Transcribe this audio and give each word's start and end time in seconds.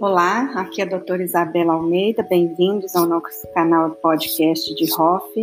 Olá, 0.00 0.52
aqui 0.54 0.80
é 0.80 0.84
a 0.84 0.88
doutora 0.88 1.24
Isabela 1.24 1.72
Almeida, 1.72 2.22
bem-vindos 2.22 2.94
ao 2.94 3.04
nosso 3.04 3.52
canal 3.52 3.90
podcast 3.90 4.72
de 4.76 4.84
Hoff. 4.94 5.40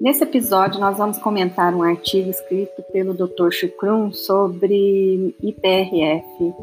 Nesse 0.00 0.24
episódio, 0.24 0.80
nós 0.80 0.96
vamos 0.96 1.18
comentar 1.18 1.74
um 1.74 1.82
artigo 1.82 2.30
escrito 2.30 2.82
pelo 2.90 3.12
Dr. 3.12 3.50
Chukrum 3.50 4.10
sobre 4.10 5.34
IPRF. 5.42 6.54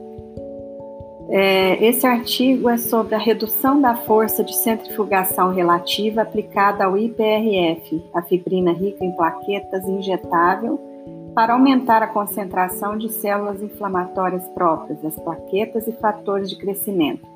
É, 1.29 1.85
esse 1.85 2.07
artigo 2.07 2.67
é 2.69 2.77
sobre 2.77 3.13
a 3.13 3.19
redução 3.19 3.79
da 3.79 3.95
força 3.95 4.43
de 4.43 4.55
centrifugação 4.55 5.53
relativa 5.53 6.23
aplicada 6.23 6.85
ao 6.85 6.97
IPRF, 6.97 8.03
a 8.15 8.23
fibrina 8.23 8.71
rica 8.71 9.05
em 9.05 9.15
plaquetas 9.15 9.87
injetável, 9.87 10.79
para 11.35 11.53
aumentar 11.53 12.01
a 12.01 12.07
concentração 12.07 12.97
de 12.97 13.09
células 13.09 13.61
inflamatórias 13.61 14.47
próprias, 14.49 15.03
as 15.03 15.19
plaquetas 15.19 15.85
e 15.85 15.91
fatores 15.91 16.49
de 16.49 16.57
crescimento. 16.57 17.27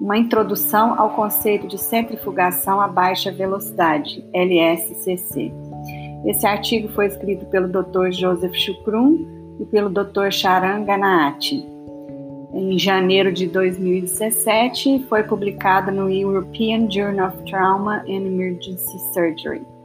Uma 0.00 0.16
introdução 0.16 0.98
ao 0.98 1.10
conceito 1.10 1.66
de 1.66 1.76
centrifugação 1.76 2.80
a 2.80 2.86
baixa 2.86 3.32
velocidade, 3.32 4.24
LSCC. 4.32 5.52
Esse 6.24 6.46
artigo 6.46 6.88
foi 6.90 7.06
escrito 7.06 7.46
pelo 7.46 7.66
Dr. 7.66 8.12
Joseph 8.12 8.54
Chukrum 8.54 9.26
e 9.58 9.64
pelo 9.64 9.90
Dr. 9.90 10.30
Sharan 10.30 10.84
Ganaati. 10.84 11.66
Em 12.52 12.78
janeiro 12.78 13.32
de 13.32 13.46
2017, 13.48 15.04
foi 15.08 15.24
publicado 15.24 15.90
no 15.90 16.08
European 16.08 16.88
Journal 16.88 17.28
of 17.28 17.42
Trauma 17.50 18.04
and 18.06 18.26
Emergency 18.26 18.98
Surgery 19.12 19.75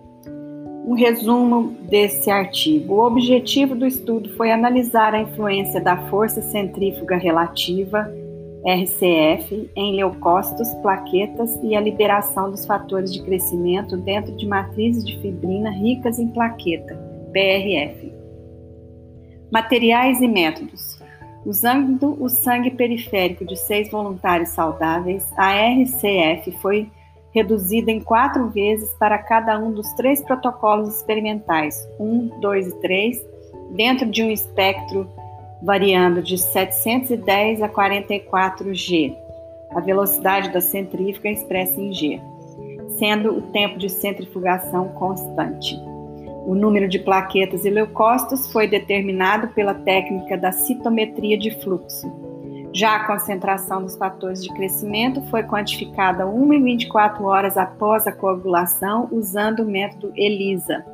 um 0.85 0.93
resumo 0.93 1.75
desse 1.83 2.29
artigo. 2.29 2.95
O 2.95 3.05
objetivo 3.05 3.75
do 3.75 3.85
estudo 3.85 4.29
foi 4.35 4.51
analisar 4.51 5.13
a 5.13 5.21
influência 5.21 5.79
da 5.79 5.97
força 6.09 6.41
centrífuga 6.41 7.17
relativa, 7.17 8.11
RCF, 8.65 9.71
em 9.75 9.95
leucócitos, 9.95 10.71
plaquetas 10.75 11.59
e 11.63 11.75
a 11.75 11.81
liberação 11.81 12.51
dos 12.51 12.65
fatores 12.65 13.11
de 13.11 13.21
crescimento 13.23 13.97
dentro 13.97 14.35
de 14.35 14.47
matrizes 14.47 15.03
de 15.03 15.19
fibrina 15.19 15.71
ricas 15.71 16.19
em 16.19 16.27
plaqueta, 16.27 16.95
PRF. 17.31 18.11
Materiais 19.51 20.21
e 20.21 20.27
métodos. 20.27 20.99
Usando 21.43 22.21
o 22.21 22.29
sangue 22.29 22.69
periférico 22.69 23.43
de 23.43 23.55
seis 23.55 23.89
voluntários 23.89 24.49
saudáveis, 24.49 25.27
a 25.35 25.53
RCF 25.55 26.51
foi 26.61 26.87
reduzida 27.33 27.91
em 27.91 28.01
quatro 28.01 28.49
vezes 28.49 28.93
para 28.95 29.17
cada 29.17 29.57
um 29.57 29.71
dos 29.71 29.91
três 29.93 30.21
protocolos 30.21 30.95
experimentais, 30.97 31.87
1, 31.99 32.39
2 32.39 32.67
e 32.67 32.81
3, 32.81 33.25
dentro 33.71 34.09
de 34.09 34.21
um 34.21 34.29
espectro 34.29 35.09
variando 35.61 36.21
de 36.21 36.37
710 36.37 37.61
a 37.61 37.69
44 37.69 38.73
G, 38.73 39.15
a 39.71 39.79
velocidade 39.79 40.49
da 40.49 40.59
centrífuga 40.59 41.29
expressa 41.29 41.79
em 41.79 41.93
G, 41.93 42.19
sendo 42.97 43.37
o 43.37 43.41
tempo 43.41 43.77
de 43.77 43.89
centrifugação 43.89 44.89
constante. 44.89 45.79
O 46.45 46.55
número 46.55 46.87
de 46.87 46.99
plaquetas 46.99 47.63
e 47.65 47.69
leucócitos 47.69 48.51
foi 48.51 48.67
determinado 48.67 49.49
pela 49.49 49.75
técnica 49.75 50.35
da 50.35 50.51
citometria 50.51 51.37
de 51.37 51.51
fluxo, 51.61 52.11
já 52.73 52.95
a 52.95 53.05
concentração 53.05 53.81
dos 53.81 53.97
fatores 53.97 54.41
de 54.43 54.53
crescimento 54.53 55.21
foi 55.23 55.43
quantificada 55.43 56.25
1 56.25 56.53
em 56.53 56.63
24 56.63 57.25
horas 57.25 57.57
após 57.57 58.07
a 58.07 58.11
coagulação 58.13 59.09
usando 59.11 59.59
o 59.59 59.65
método 59.65 60.13
ELISA. 60.15 60.85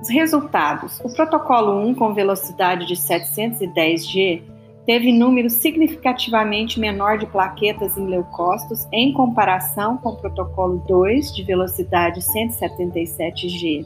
Os 0.00 0.08
resultados: 0.08 1.00
o 1.00 1.12
protocolo 1.12 1.84
1 1.88 1.94
com 1.94 2.14
velocidade 2.14 2.86
de 2.86 2.94
710G 2.94 4.42
teve 4.86 5.12
número 5.12 5.50
significativamente 5.50 6.78
menor 6.78 7.18
de 7.18 7.26
plaquetas 7.26 7.98
em 7.98 8.06
leucócitos 8.06 8.86
em 8.92 9.12
comparação 9.12 9.98
com 9.98 10.10
o 10.10 10.16
protocolo 10.16 10.82
2 10.86 11.34
de 11.34 11.42
velocidade 11.42 12.20
177G. 12.20 13.84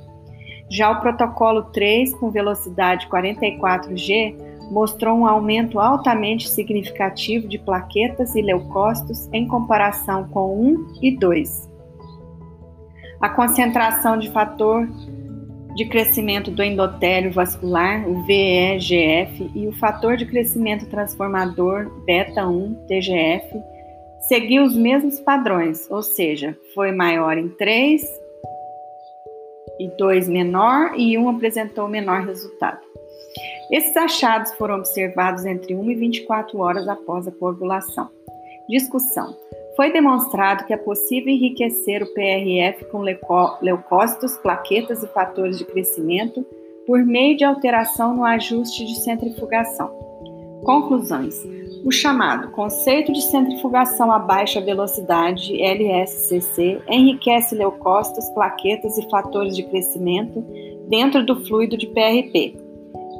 Já 0.70 0.90
o 0.90 1.00
protocolo 1.00 1.64
3 1.64 2.14
com 2.14 2.30
velocidade 2.30 3.08
44G 3.08 4.51
mostrou 4.72 5.18
um 5.18 5.26
aumento 5.26 5.78
altamente 5.78 6.48
significativo 6.48 7.46
de 7.46 7.58
plaquetas 7.58 8.34
e 8.34 8.40
leucócitos 8.40 9.28
em 9.30 9.46
comparação 9.46 10.26
com 10.28 10.58
1 10.58 10.94
e 11.02 11.16
2. 11.18 11.70
A 13.20 13.28
concentração 13.28 14.18
de 14.18 14.30
fator 14.30 14.88
de 15.76 15.84
crescimento 15.86 16.50
do 16.50 16.62
endotélio 16.62 17.30
vascular, 17.30 18.08
o 18.08 18.22
VEGF, 18.24 19.50
e 19.54 19.68
o 19.68 19.72
fator 19.72 20.16
de 20.16 20.24
crescimento 20.26 20.86
transformador 20.86 21.90
beta-1, 22.06 22.74
TGF, 22.86 23.62
seguiu 24.20 24.64
os 24.64 24.74
mesmos 24.74 25.20
padrões, 25.20 25.90
ou 25.90 26.02
seja, 26.02 26.56
foi 26.74 26.92
maior 26.92 27.36
em 27.36 27.48
3 27.48 28.02
e 29.78 29.88
2 29.98 30.28
menor 30.28 30.92
e 30.96 31.16
1 31.16 31.28
apresentou 31.28 31.88
menor 31.88 32.22
resultado. 32.22 32.91
Esses 33.70 33.96
achados 33.96 34.52
foram 34.54 34.76
observados 34.76 35.44
entre 35.44 35.74
1 35.74 35.90
e 35.90 35.94
24 35.94 36.58
horas 36.58 36.88
após 36.88 37.26
a 37.26 37.32
coagulação. 37.32 38.10
Discussão. 38.68 39.36
Foi 39.76 39.90
demonstrado 39.92 40.64
que 40.64 40.72
é 40.72 40.76
possível 40.76 41.32
enriquecer 41.32 42.02
o 42.02 42.12
PRF 42.12 42.84
com 42.86 43.02
leucócitos, 43.62 44.36
plaquetas 44.36 45.02
e 45.02 45.06
fatores 45.08 45.56
de 45.56 45.64
crescimento 45.64 46.44
por 46.86 47.04
meio 47.04 47.36
de 47.36 47.44
alteração 47.44 48.14
no 48.14 48.24
ajuste 48.24 48.84
de 48.84 49.00
centrifugação. 49.00 49.88
Conclusões. 50.64 51.34
O 51.84 51.90
chamado 51.90 52.52
conceito 52.52 53.12
de 53.12 53.22
centrifugação 53.22 54.12
a 54.12 54.18
baixa 54.18 54.60
velocidade, 54.60 55.60
LSCC, 55.60 56.80
enriquece 56.88 57.56
leucócitos, 57.56 58.28
plaquetas 58.30 58.96
e 58.98 59.08
fatores 59.10 59.56
de 59.56 59.64
crescimento 59.64 60.44
dentro 60.88 61.24
do 61.24 61.44
fluido 61.44 61.76
de 61.76 61.88
PRP, 61.88 62.56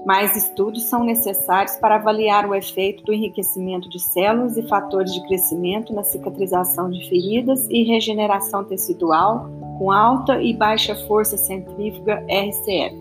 mais 0.04 0.36
estudos 0.36 0.84
são 0.84 1.04
necessários 1.04 1.76
para 1.76 1.94
avaliar 1.94 2.48
o 2.48 2.54
efeito 2.54 3.04
do 3.04 3.12
enriquecimento 3.12 3.88
de 3.88 4.00
células 4.00 4.56
e 4.56 4.62
fatores 4.62 5.14
de 5.14 5.24
crescimento 5.26 5.92
na 5.92 6.02
cicatrização 6.02 6.90
de 6.90 7.08
feridas 7.08 7.68
e 7.70 7.84
regeneração 7.84 8.64
tecidual 8.64 9.48
com 9.78 9.92
alta 9.92 10.42
e 10.42 10.52
baixa 10.52 10.94
força 11.06 11.36
centrífuga 11.36 12.24
RCF. 12.28 12.96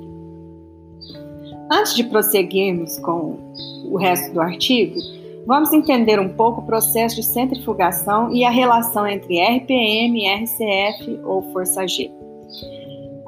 Antes 1.72 1.96
de 1.96 2.04
prosseguirmos 2.04 3.00
com 3.00 3.38
o 3.86 3.98
resto 3.98 4.34
do 4.34 4.42
artigo, 4.42 5.00
vamos 5.48 5.74
entender 5.74 6.20
um 6.20 6.30
pouco 6.30 6.62
o 6.62 6.66
processo 6.66 7.16
de 7.16 7.24
centrifugação 7.24 8.32
e 8.32 8.44
a 8.44 8.50
relação 8.50 9.08
entre 9.08 9.40
RPM, 9.40 10.28
RCF 10.28 11.20
ou 11.24 11.42
força 11.52 11.88
G. 11.88 12.12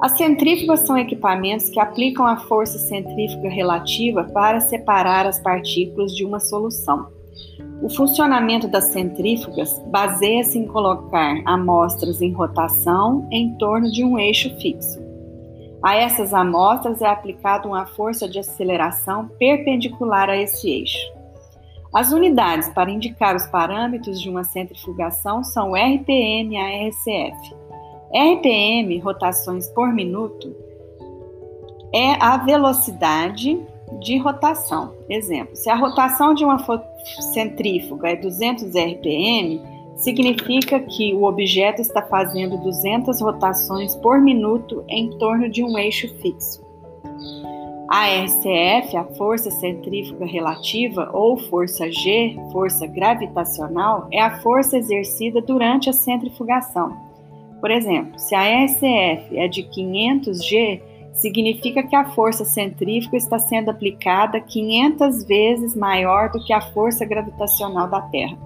As 0.04 0.18
centrífugas 0.18 0.80
são 0.80 0.98
equipamentos 0.98 1.70
que 1.70 1.80
aplicam 1.80 2.26
a 2.26 2.36
força 2.36 2.78
centrífuga 2.78 3.48
relativa 3.48 4.22
para 4.22 4.60
separar 4.60 5.26
as 5.26 5.40
partículas 5.40 6.14
de 6.14 6.26
uma 6.26 6.38
solução. 6.38 7.08
O 7.82 7.88
funcionamento 7.88 8.68
das 8.68 8.88
centrífugas 8.88 9.82
baseia-se 9.86 10.58
em 10.58 10.66
colocar 10.66 11.40
amostras 11.46 12.20
em 12.20 12.32
rotação 12.32 13.26
em 13.32 13.54
torno 13.56 13.90
de 13.90 14.04
um 14.04 14.18
eixo 14.18 14.54
fixo. 14.60 15.02
A 15.82 15.96
essas 15.96 16.34
amostras 16.34 17.00
é 17.00 17.06
aplicada 17.06 17.66
uma 17.66 17.86
força 17.86 18.28
de 18.28 18.38
aceleração 18.38 19.30
perpendicular 19.38 20.28
a 20.28 20.36
esse 20.36 20.68
eixo. 20.68 21.14
As 21.94 22.12
unidades 22.12 22.68
para 22.68 22.90
indicar 22.90 23.34
os 23.34 23.46
parâmetros 23.46 24.20
de 24.20 24.28
uma 24.28 24.44
centrifugação 24.44 25.42
são 25.42 25.72
RPM 25.72 26.56
e 26.56 26.88
RCF. 26.90 27.63
RPM, 28.12 28.98
rotações 28.98 29.68
por 29.68 29.92
minuto, 29.92 30.54
é 31.92 32.14
a 32.20 32.36
velocidade 32.38 33.60
de 34.00 34.18
rotação. 34.18 34.94
Exemplo, 35.08 35.54
se 35.54 35.70
a 35.70 35.76
rotação 35.76 36.34
de 36.34 36.44
uma 36.44 36.58
centrífuga 37.32 38.08
é 38.08 38.16
200 38.16 38.74
RPM, 38.74 39.60
significa 39.96 40.80
que 40.80 41.14
o 41.14 41.24
objeto 41.24 41.80
está 41.80 42.02
fazendo 42.02 42.58
200 42.58 43.20
rotações 43.20 43.94
por 43.96 44.20
minuto 44.20 44.84
em 44.88 45.10
torno 45.18 45.48
de 45.48 45.62
um 45.62 45.78
eixo 45.78 46.08
fixo. 46.20 46.64
A 47.88 48.06
RCF, 48.24 48.96
a 48.96 49.04
força 49.16 49.50
centrífuga 49.50 50.24
relativa, 50.24 51.10
ou 51.12 51.36
força 51.36 51.90
G, 51.92 52.36
força 52.50 52.86
gravitacional, 52.86 54.08
é 54.10 54.20
a 54.20 54.40
força 54.40 54.76
exercida 54.78 55.40
durante 55.40 55.88
a 55.88 55.92
centrifugação. 55.92 57.03
Por 57.64 57.70
exemplo, 57.70 58.18
se 58.18 58.34
a 58.34 58.44
ECF 58.44 59.38
é 59.38 59.48
de 59.48 59.62
500 59.62 60.44
G, 60.44 60.82
significa 61.14 61.82
que 61.82 61.96
a 61.96 62.04
força 62.10 62.44
centrífuga 62.44 63.16
está 63.16 63.38
sendo 63.38 63.70
aplicada 63.70 64.38
500 64.38 65.24
vezes 65.24 65.74
maior 65.74 66.30
do 66.30 66.44
que 66.44 66.52
a 66.52 66.60
força 66.60 67.06
gravitacional 67.06 67.88
da 67.88 68.02
Terra. 68.02 68.36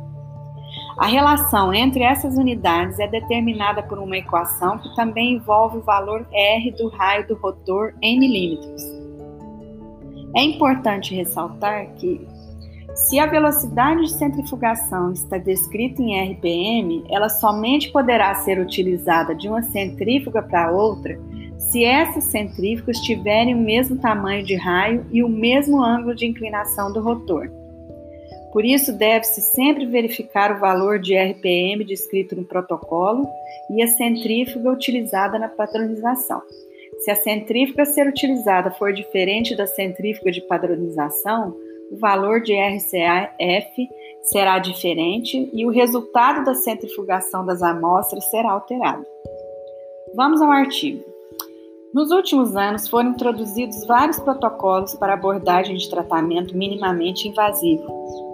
A 0.96 1.06
relação 1.08 1.74
entre 1.74 2.04
essas 2.04 2.38
unidades 2.38 3.00
é 3.00 3.08
determinada 3.08 3.82
por 3.82 3.98
uma 3.98 4.16
equação 4.16 4.78
que 4.78 4.94
também 4.94 5.32
envolve 5.32 5.78
o 5.78 5.82
valor 5.82 6.24
R 6.32 6.70
do 6.70 6.86
raio 6.86 7.26
do 7.26 7.34
rotor 7.34 7.94
em 8.00 8.20
milímetros. 8.20 8.84
É 10.36 10.42
importante 10.42 11.12
ressaltar 11.12 11.92
que 11.94 12.24
Se 13.06 13.18
a 13.18 13.26
velocidade 13.26 14.02
de 14.02 14.12
centrifugação 14.12 15.12
está 15.12 15.38
descrita 15.38 16.02
em 16.02 16.20
RPM, 16.32 17.04
ela 17.08 17.28
somente 17.28 17.92
poderá 17.92 18.34
ser 18.34 18.58
utilizada 18.58 19.34
de 19.36 19.48
uma 19.48 19.62
centrífuga 19.62 20.42
para 20.42 20.72
outra 20.72 21.18
se 21.56 21.84
essas 21.84 22.24
centrífugas 22.24 22.98
tiverem 22.98 23.54
o 23.54 23.58
mesmo 23.58 23.96
tamanho 23.98 24.44
de 24.44 24.56
raio 24.56 25.06
e 25.12 25.22
o 25.22 25.28
mesmo 25.28 25.82
ângulo 25.82 26.14
de 26.14 26.26
inclinação 26.26 26.92
do 26.92 27.00
rotor. 27.00 27.48
Por 28.52 28.64
isso, 28.64 28.92
deve-se 28.92 29.42
sempre 29.42 29.86
verificar 29.86 30.56
o 30.56 30.60
valor 30.60 30.98
de 30.98 31.16
RPM 31.16 31.84
descrito 31.84 32.34
no 32.34 32.44
protocolo 32.44 33.28
e 33.70 33.80
a 33.80 33.86
centrífuga 33.86 34.72
utilizada 34.72 35.38
na 35.38 35.48
padronização. 35.48 36.42
Se 36.98 37.12
a 37.12 37.14
centrífuga 37.14 37.82
a 37.82 37.86
ser 37.86 38.08
utilizada 38.08 38.72
for 38.72 38.92
diferente 38.92 39.56
da 39.56 39.66
centrífuga 39.66 40.32
de 40.32 40.40
padronização, 40.40 41.54
o 41.90 41.96
valor 41.98 42.40
de 42.40 42.54
RCAF 42.54 43.88
será 44.22 44.58
diferente 44.58 45.48
e 45.52 45.64
o 45.64 45.70
resultado 45.70 46.44
da 46.44 46.54
centrifugação 46.54 47.44
das 47.44 47.62
amostras 47.62 48.24
será 48.30 48.52
alterado. 48.52 49.04
Vamos 50.14 50.40
ao 50.42 50.50
artigo. 50.50 51.02
Nos 51.92 52.10
últimos 52.10 52.54
anos 52.54 52.86
foram 52.86 53.10
introduzidos 53.10 53.86
vários 53.86 54.20
protocolos 54.20 54.94
para 54.94 55.14
abordagem 55.14 55.76
de 55.76 55.88
tratamento 55.88 56.56
minimamente 56.56 57.26
invasivo, 57.26 57.86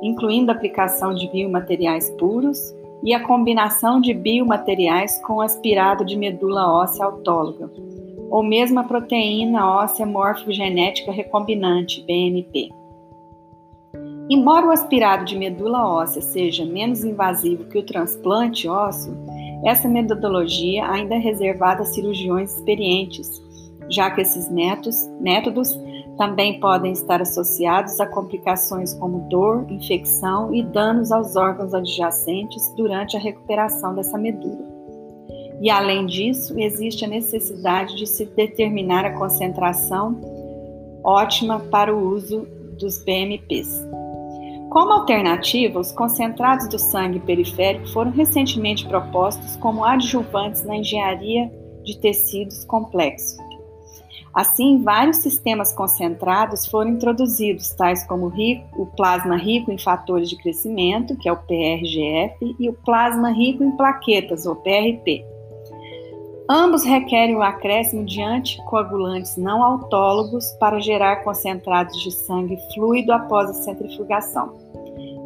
incluindo 0.03 0.51
a 0.51 0.55
aplicação 0.55 1.15
de 1.15 1.31
biomateriais 1.31 2.11
puros 2.19 2.75
e 3.05 3.15
a 3.15 3.23
combinação 3.25 4.01
de 4.01 4.13
biomateriais 4.13 5.23
com 5.25 5.41
aspirado 5.41 6.05
de 6.05 6.17
medula 6.17 6.73
óssea 6.73 7.05
autóloga, 7.05 7.71
ou 8.29 8.43
mesmo 8.43 8.81
a 8.81 8.85
proteína 8.85 9.71
óssea 9.77 10.05
morfogenética 10.05 11.13
recombinante, 11.13 12.03
BMP. 12.03 12.71
Embora 14.31 14.67
o 14.67 14.71
aspirado 14.71 15.25
de 15.25 15.37
medula 15.37 15.87
óssea 15.87 16.23
seja 16.23 16.65
menos 16.65 17.05
invasivo 17.05 17.65
que 17.65 17.79
o 17.79 17.85
transplante 17.85 18.67
ósseo, 18.67 19.15
essa 19.65 19.87
metodologia 19.87 20.89
ainda 20.89 21.15
é 21.15 21.19
reservada 21.19 21.83
a 21.83 21.87
cirurgiões 21.87 22.57
experientes, 22.57 23.43
já 23.91 24.11
que 24.11 24.23
esses 24.23 24.51
netos, 24.51 24.97
métodos 25.21 25.79
também 26.17 26.59
podem 26.59 26.93
estar 26.93 27.21
associados 27.21 28.01
a 28.01 28.07
complicações 28.07 28.95
como 28.95 29.29
dor, 29.29 29.67
infecção 29.71 30.55
e 30.55 30.63
danos 30.63 31.13
aos 31.13 31.37
órgãos 31.37 31.75
adjacentes 31.75 32.73
durante 32.77 33.17
a 33.17 33.21
recuperação 33.21 33.95
dessa 33.95 34.17
medula. 34.17 34.73
E 35.61 35.71
além 35.71 36.07
disso, 36.07 36.59
existe 36.59 37.05
a 37.05 37.09
necessidade 37.09 37.97
de 37.97 38.07
se 38.07 38.25
determinar 38.25 39.05
a 39.05 39.19
concentração 39.19 40.19
ótima 41.03 41.61
para 41.61 41.95
o 41.95 42.09
uso 42.11 42.47
dos 42.79 43.03
BMPs. 43.05 43.85
Como 44.75 44.93
alternativa, 44.93 45.79
os 45.79 45.93
concentrados 45.93 46.67
do 46.69 46.81
sangue 46.81 47.21
periférico 47.21 47.87
foram 47.93 48.11
recentemente 48.11 48.85
propostos 48.89 49.55
como 49.59 49.85
adjuvantes 49.85 50.65
na 50.65 50.79
engenharia 50.79 51.49
de 51.85 51.97
tecidos 52.01 52.65
complexos. 52.65 53.37
Assim, 54.35 54.83
vários 54.83 55.19
sistemas 55.19 55.73
concentrados 55.73 56.67
foram 56.67 56.91
introduzidos, 56.91 57.71
tais 57.71 58.05
como 58.09 58.33
o 58.77 58.87
plasma 58.97 59.37
rico 59.37 59.71
em 59.71 59.79
fatores 59.79 60.29
de 60.29 60.37
crescimento, 60.39 61.17
que 61.19 61.29
é 61.29 61.33
o 61.33 61.37
PRGF, 61.37 62.57
e 62.59 62.69
o 62.69 62.73
plasma 62.73 63.31
rico 63.31 63.63
em 63.63 63.71
plaquetas, 63.77 64.45
ou 64.45 64.57
PRP. 64.57 65.25
Ambos 66.51 66.83
requerem 66.83 67.37
o 67.37 67.43
acréscimo 67.43 68.05
de 68.05 68.21
anticoagulantes 68.21 69.37
não 69.37 69.63
autólogos 69.63 70.51
para 70.59 70.81
gerar 70.81 71.23
concentrados 71.23 71.97
de 72.03 72.11
sangue 72.11 72.59
fluido 72.75 73.13
após 73.13 73.49
a 73.51 73.55
centrifugação. 73.55 74.64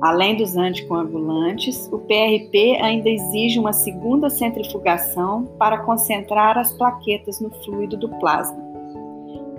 Além 0.01 0.37
dos 0.37 0.57
anticoagulantes, 0.57 1.89
o 1.93 1.99
PRP 1.99 2.77
ainda 2.81 3.09
exige 3.09 3.59
uma 3.59 3.73
segunda 3.73 4.31
centrifugação 4.31 5.47
para 5.59 5.79
concentrar 5.79 6.57
as 6.57 6.73
plaquetas 6.73 7.41
no 7.41 7.51
fluido 7.51 7.97
do 7.97 8.09
plasma. 8.21 8.57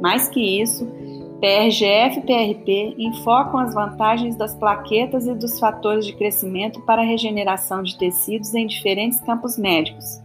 Mais 0.02 0.30
que 0.30 0.62
isso, 0.62 0.88
PRGF 1.42 2.20
e 2.20 2.22
PRP 2.22 2.96
enfocam 2.98 3.60
as 3.60 3.74
vantagens 3.74 4.36
das 4.38 4.56
plaquetas 4.56 5.28
e 5.28 5.34
dos 5.34 5.60
fatores 5.60 6.06
de 6.06 6.14
crescimento 6.14 6.82
para 6.82 7.02
a 7.02 7.06
regeneração 7.06 7.84
de 7.84 7.98
tecidos 7.98 8.54
em 8.54 8.66
diferentes 8.66 9.20
campos 9.22 9.58
médicos, 9.58 10.22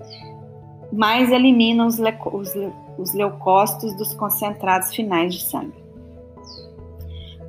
mas 0.92 1.32
eliminam 1.32 1.88
os, 1.88 1.98
os, 1.98 2.52
os 2.98 3.14
leucócitos 3.14 3.96
dos 3.96 4.14
concentrados 4.14 4.94
finais 4.94 5.34
de 5.34 5.42
sangue. 5.42 5.83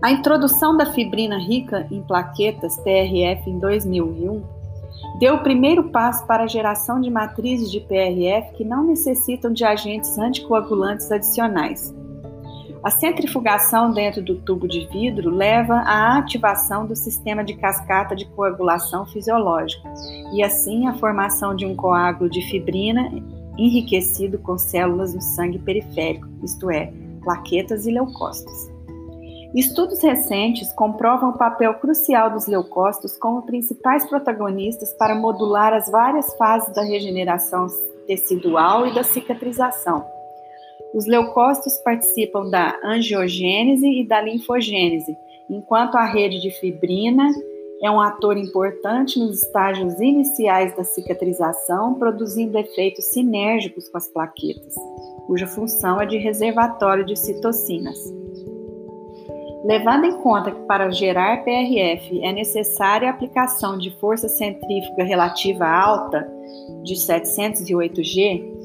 A 0.06 0.12
introdução 0.12 0.78
da 0.78 0.86
fibrina 0.94 1.36
rica 1.36 1.88
em 1.90 2.00
plaquetas 2.00 2.78
PRF 2.78 3.50
em 3.50 3.58
2001 3.58 4.44
deu 5.18 5.34
o 5.34 5.42
primeiro 5.42 5.86
passo 5.86 6.28
para 6.28 6.44
a 6.44 6.48
geração 6.48 7.02
de 7.02 7.10
matrizes 7.10 7.72
de 7.72 7.80
PRF 7.80 8.54
que 8.56 8.64
não 8.64 8.84
necessitam 8.84 9.52
de 9.52 9.66
agentes 9.66 10.16
anticoagulantes 10.20 11.12
adicionais. 11.12 11.92
A 12.84 12.92
centrifugação 12.92 13.94
dentro 13.94 14.22
do 14.22 14.36
tubo 14.36 14.68
de 14.68 14.86
vidro 14.90 15.32
leva 15.32 15.74
à 15.78 16.20
ativação 16.20 16.86
do 16.86 16.96
sistema 16.96 17.44
de 17.44 17.56
cascata 17.56 18.16
de 18.16 18.26
coagulação 18.26 19.08
fisiológica 19.08 19.92
e 20.32 20.44
assim 20.44 20.86
a 20.86 20.94
formação 20.94 21.56
de 21.56 21.66
um 21.66 21.76
coágulo 21.76 22.30
de 22.30 22.44
fibrina 22.44 23.12
enriquecido 23.58 24.38
com 24.38 24.56
células 24.56 25.16
no 25.16 25.22
sangue 25.22 25.58
periférico, 25.58 26.28
isto 26.44 26.70
é, 26.70 26.94
plaquetas 27.24 27.88
e 27.88 27.92
leucócitos. 27.92 28.75
Estudos 29.56 30.02
recentes 30.04 30.74
comprovam 30.74 31.30
o 31.30 31.38
papel 31.38 31.76
crucial 31.76 32.30
dos 32.30 32.46
leucócitos 32.46 33.18
como 33.18 33.44
principais 33.44 34.06
protagonistas 34.06 34.92
para 34.96 35.16
modular 35.16 35.74
as 35.74 35.90
várias 35.90 36.36
fases 36.36 36.76
da 36.76 36.84
regeneração 36.84 37.68
tecidual 38.06 38.86
e 38.86 38.94
da 38.94 39.02
cicatrização. 39.02 40.06
Os 40.94 41.06
leucócitos 41.06 41.78
participam 41.86 42.50
da 42.50 42.78
angiogênese 42.84 43.88
e 43.88 44.06
da 44.06 44.20
linfogênese, 44.20 45.18
enquanto 45.50 45.96
a 45.96 46.04
rede 46.04 46.42
de 46.42 46.52
fibrina 46.60 47.26
é 47.82 47.90
um 47.90 48.02
ator 48.02 48.36
importante 48.36 49.18
nos 49.18 49.42
estágios 49.42 50.02
iniciais 50.02 50.76
da 50.76 50.84
cicatrização, 50.84 51.94
produzindo 51.94 52.58
efeitos 52.58 53.06
sinérgicos 53.06 53.88
com 53.88 53.98
as 53.98 54.10
plaquetas, 54.10 54.76
cuja 55.28 55.48
função 55.48 56.02
é 56.02 56.06
de 56.06 56.18
reservatório 56.18 57.06
de 57.06 57.18
citocinas. 57.18 58.25
Levando 59.66 60.06
em 60.06 60.22
conta 60.22 60.52
que 60.52 60.62
para 60.68 60.92
gerar 60.92 61.44
PRF 61.44 62.22
é 62.22 62.32
necessária 62.32 63.08
a 63.08 63.12
aplicação 63.12 63.80
de 63.80 63.90
força 64.00 64.28
centrífuga 64.28 65.04
relativa 65.04 65.66
alta 65.66 66.32
de 66.84 66.96
708 66.96 68.04
G 68.04 68.56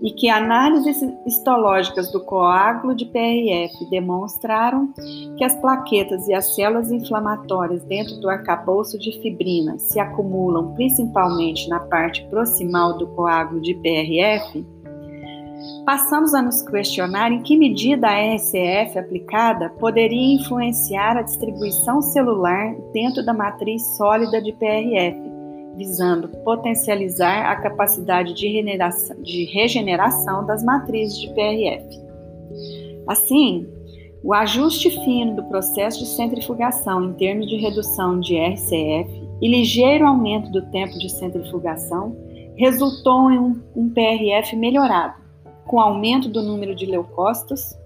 e 0.00 0.12
que 0.12 0.28
análises 0.28 1.02
histológicas 1.26 2.12
do 2.12 2.24
coágulo 2.24 2.94
de 2.94 3.04
PRF 3.04 3.90
demonstraram 3.90 4.92
que 5.36 5.42
as 5.42 5.56
plaquetas 5.56 6.28
e 6.28 6.34
as 6.34 6.54
células 6.54 6.92
inflamatórias 6.92 7.82
dentro 7.84 8.20
do 8.20 8.30
arcabouço 8.30 8.96
de 8.96 9.10
fibrina 9.20 9.76
se 9.78 9.98
acumulam 9.98 10.72
principalmente 10.74 11.68
na 11.68 11.80
parte 11.80 12.24
proximal 12.28 12.96
do 12.96 13.08
coágulo 13.08 13.60
de 13.60 13.74
PRF, 13.74 14.64
passamos 15.84 16.32
a 16.32 16.40
nos 16.40 16.62
questionar 16.62 17.30
em 17.30 17.42
que 17.42 17.56
medida 17.56 18.08
a 18.08 18.34
RCF 18.34 18.98
aplicada 18.98 19.68
poderia 19.78 20.34
influenciar 20.34 21.16
a 21.16 21.22
distribuição 21.22 22.00
celular 22.00 22.74
dentro 22.92 23.24
da 23.24 23.34
matriz 23.34 23.96
sólida 23.96 24.40
de 24.40 24.52
PRF, 24.52 25.20
visando 25.76 26.28
potencializar 26.42 27.50
a 27.50 27.56
capacidade 27.56 28.32
de 28.32 28.46
regeneração, 28.46 29.22
de 29.22 29.44
regeneração 29.44 30.46
das 30.46 30.64
matrizes 30.64 31.18
de 31.18 31.28
PRF. 31.34 32.02
Assim, 33.06 33.68
o 34.22 34.32
ajuste 34.32 34.90
fino 35.04 35.36
do 35.36 35.44
processo 35.44 35.98
de 35.98 36.06
centrifugação 36.06 37.04
em 37.04 37.12
termos 37.12 37.46
de 37.46 37.56
redução 37.56 38.18
de 38.18 38.38
RCF 38.38 39.22
e 39.42 39.48
ligeiro 39.48 40.06
aumento 40.06 40.50
do 40.50 40.62
tempo 40.70 40.98
de 40.98 41.10
centrifugação 41.10 42.16
resultou 42.56 43.30
em 43.30 43.38
um, 43.38 43.60
um 43.76 43.90
PRF 43.90 44.56
melhorado 44.56 45.23
com 45.66 45.80
aumento 45.80 46.28
do 46.28 46.42
número 46.42 46.74
de 46.74 46.86
leucócitos, 46.86 47.76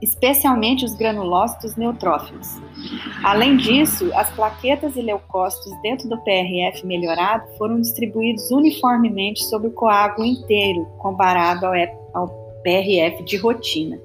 especialmente 0.00 0.84
os 0.84 0.94
granulócitos 0.94 1.76
neutrófilos. 1.76 2.60
Além 3.24 3.56
disso, 3.56 4.10
as 4.14 4.30
plaquetas 4.34 4.96
e 4.96 5.02
leucócitos 5.02 5.72
dentro 5.82 6.08
do 6.08 6.18
PRF 6.18 6.84
melhorado 6.86 7.46
foram 7.56 7.80
distribuídos 7.80 8.50
uniformemente 8.50 9.42
sobre 9.44 9.68
o 9.68 9.72
coágulo 9.72 10.26
inteiro, 10.26 10.86
comparado 10.98 11.66
ao 12.12 12.28
PRF 12.62 13.22
de 13.24 13.36
rotina. 13.36 13.98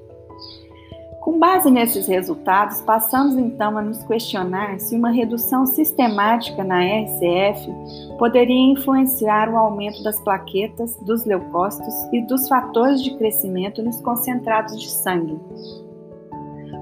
Com 1.22 1.38
base 1.38 1.70
nesses 1.70 2.08
resultados, 2.08 2.80
passamos 2.80 3.36
então 3.36 3.78
a 3.78 3.80
nos 3.80 4.02
questionar 4.02 4.80
se 4.80 4.96
uma 4.96 5.12
redução 5.12 5.64
sistemática 5.66 6.64
na 6.64 6.80
RCF 6.80 7.72
poderia 8.18 8.72
influenciar 8.72 9.48
o 9.48 9.56
aumento 9.56 10.02
das 10.02 10.20
plaquetas, 10.20 10.96
dos 10.96 11.24
leucócitos 11.24 11.94
e 12.12 12.20
dos 12.22 12.48
fatores 12.48 13.00
de 13.00 13.16
crescimento 13.16 13.84
nos 13.84 14.00
concentrados 14.00 14.80
de 14.80 14.90
sangue. 14.90 15.38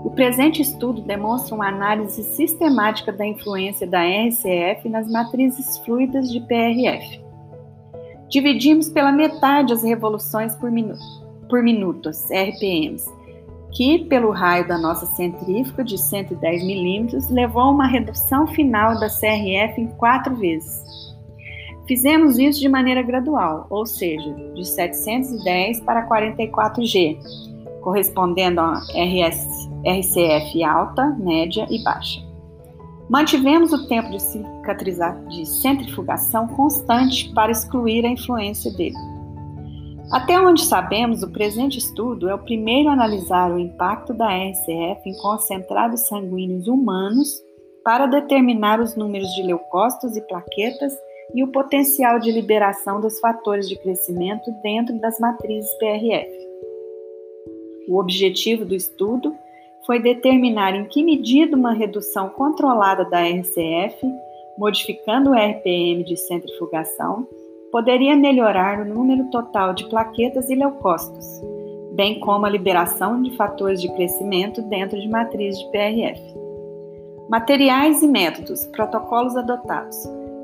O 0.07 0.11
presente 0.11 0.63
estudo 0.63 1.03
demonstra 1.03 1.55
uma 1.55 1.69
análise 1.69 2.23
sistemática 2.23 3.13
da 3.13 3.27
influência 3.27 3.87
da 3.87 4.01
RCF 4.03 4.89
nas 4.89 5.07
matrizes 5.07 5.77
fluidas 5.85 6.33
de 6.33 6.41
PRF. 6.41 7.23
Dividimos 8.31 8.89
pela 8.89 9.13
metade 9.13 9.75
as 9.75 9.83
revoluções 9.83 10.57
por, 10.57 10.71
minu 10.71 10.95
por 11.47 11.63
minutos, 11.63 12.25
RPMs, 12.31 13.20
que, 13.73 14.05
pelo 14.07 14.31
raio 14.31 14.67
da 14.67 14.79
nossa 14.79 15.07
centrífuga 15.07 15.85
de 15.85 15.97
110 15.97 16.65
milímetros, 16.65 17.29
levou 17.31 17.63
a 17.63 17.71
uma 17.71 17.87
redução 17.87 18.47
final 18.47 18.99
da 18.99 19.09
CRF 19.09 19.81
em 19.81 19.89
quatro 19.97 20.35
vezes. 20.37 20.83
Fizemos 21.87 22.39
isso 22.39 22.61
de 22.61 22.69
maneira 22.69 23.03
gradual, 23.03 23.67
ou 23.69 23.85
seja, 23.85 24.33
de 24.55 24.65
710 24.65 25.81
para 25.81 26.09
44G, 26.09 27.19
correspondendo 27.81 28.61
a 28.61 28.75
RS, 28.95 29.69
RCF 29.85 30.63
alta, 30.63 31.07
média 31.19 31.67
e 31.69 31.83
baixa. 31.83 32.21
Mantivemos 33.09 33.73
o 33.73 33.89
tempo 33.89 34.09
de, 34.11 34.19
de 35.37 35.47
centrifugação 35.47 36.47
constante 36.47 37.33
para 37.35 37.51
excluir 37.51 38.07
a 38.07 38.11
influência 38.11 38.73
dele. 38.73 39.10
Até 40.11 40.41
onde 40.41 40.65
sabemos, 40.65 41.23
o 41.23 41.31
presente 41.31 41.79
estudo 41.79 42.29
é 42.29 42.35
o 42.35 42.39
primeiro 42.43 42.89
a 42.89 42.95
analisar 42.95 43.53
o 43.53 43.59
impacto 43.61 44.13
da 44.13 44.27
RCF 44.27 45.09
em 45.09 45.17
concentrados 45.19 46.09
sanguíneos 46.09 46.67
humanos 46.67 47.41
para 47.85 48.07
determinar 48.07 48.81
os 48.81 48.97
números 48.97 49.29
de 49.35 49.45
leucócitos 49.45 50.17
e 50.17 50.21
plaquetas 50.23 50.93
e 51.33 51.45
o 51.45 51.53
potencial 51.53 52.19
de 52.19 52.33
liberação 52.33 53.01
dos 53.01 53.21
fatores 53.21 53.69
de 53.69 53.77
crescimento 53.77 54.51
dentro 54.65 54.99
das 54.99 55.21
matrizes 55.21 55.73
PRF. 55.75 56.29
O 57.89 58.01
objetivo 58.01 58.65
do 58.65 58.75
estudo 58.75 59.33
foi 59.87 60.01
determinar 60.01 60.75
em 60.75 60.87
que 60.87 61.05
medida 61.05 61.57
uma 61.57 61.73
redução 61.73 62.29
controlada 62.31 63.05
da 63.05 63.21
RCF, 63.21 64.05
modificando 64.59 65.31
o 65.31 65.35
RPM 65.35 66.03
de 66.03 66.17
centrifugação, 66.17 67.29
poderia 67.71 68.17
melhorar 68.17 68.81
o 68.81 68.85
número 68.85 69.31
total 69.31 69.73
de 69.73 69.89
plaquetas 69.89 70.51
e 70.51 70.55
leucócitos, 70.55 71.27
bem 71.95 72.19
como 72.21 72.47
a 72.47 72.51
liberação 72.51 73.23
de 73.23 73.37
fatores 73.37 73.81
de 73.81 73.93
crescimento 73.95 74.63
dentro 74.63 75.01
de 75.01 75.09
matrizes 75.09 75.61
de 75.61 75.71
PRF. 75.71 76.21
Materiais 77.29 78.03
e 78.03 78.09
métodos, 78.09 78.67
protocolos 78.67 79.37
adotados. 79.37 79.97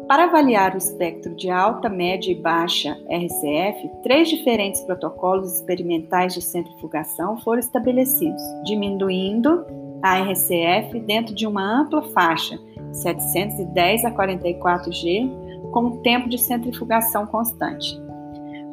Para 0.07 0.25
avaliar 0.25 0.75
o 0.75 0.79
espectro 0.79 1.35
de 1.35 1.51
alta, 1.51 1.89
média 1.89 2.31
e 2.31 2.35
baixa 2.37 2.97
RCF, 3.11 3.91
três 4.05 4.29
diferentes 4.29 4.81
protocolos 4.83 5.57
experimentais 5.57 6.33
de 6.33 6.41
centrifugação 6.41 7.37
foram 7.39 7.59
estabelecidos, 7.59 8.43
diminuindo 8.65 9.67
a 10.01 10.21
RCF 10.21 11.01
dentro 11.01 11.35
de 11.35 11.45
uma 11.45 11.81
ampla 11.81 12.03
faixa, 12.03 12.57
710 12.93 14.05
a 14.05 14.11
44G, 14.13 15.46
com 15.77 15.99
tempo 15.99 16.27
de 16.27 16.39
centrifugação 16.39 17.27
constante. 17.27 18.03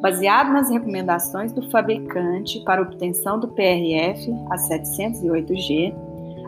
Baseado 0.00 0.54
nas 0.54 0.70
recomendações 0.70 1.52
do 1.52 1.70
fabricante 1.70 2.64
para 2.64 2.80
obtenção 2.80 3.38
do 3.38 3.48
PRF 3.48 4.32
a 4.50 4.56
708G, 4.56 5.94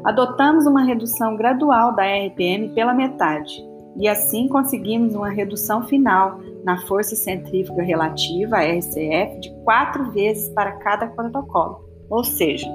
adotamos 0.02 0.64
uma 0.64 0.82
redução 0.82 1.36
gradual 1.36 1.94
da 1.94 2.04
RPM 2.04 2.70
pela 2.70 2.94
metade 2.94 3.62
e 3.98 4.08
assim 4.08 4.48
conseguimos 4.48 5.14
uma 5.14 5.28
redução 5.28 5.82
final 5.82 6.40
na 6.64 6.78
força 6.86 7.14
centrífuga 7.14 7.82
relativa, 7.82 8.56
a 8.56 8.62
RCF, 8.62 9.38
de 9.40 9.54
quatro 9.62 10.10
vezes 10.12 10.48
para 10.54 10.72
cada 10.78 11.08
protocolo. 11.08 11.84
Ou 12.08 12.24
seja, 12.24 12.66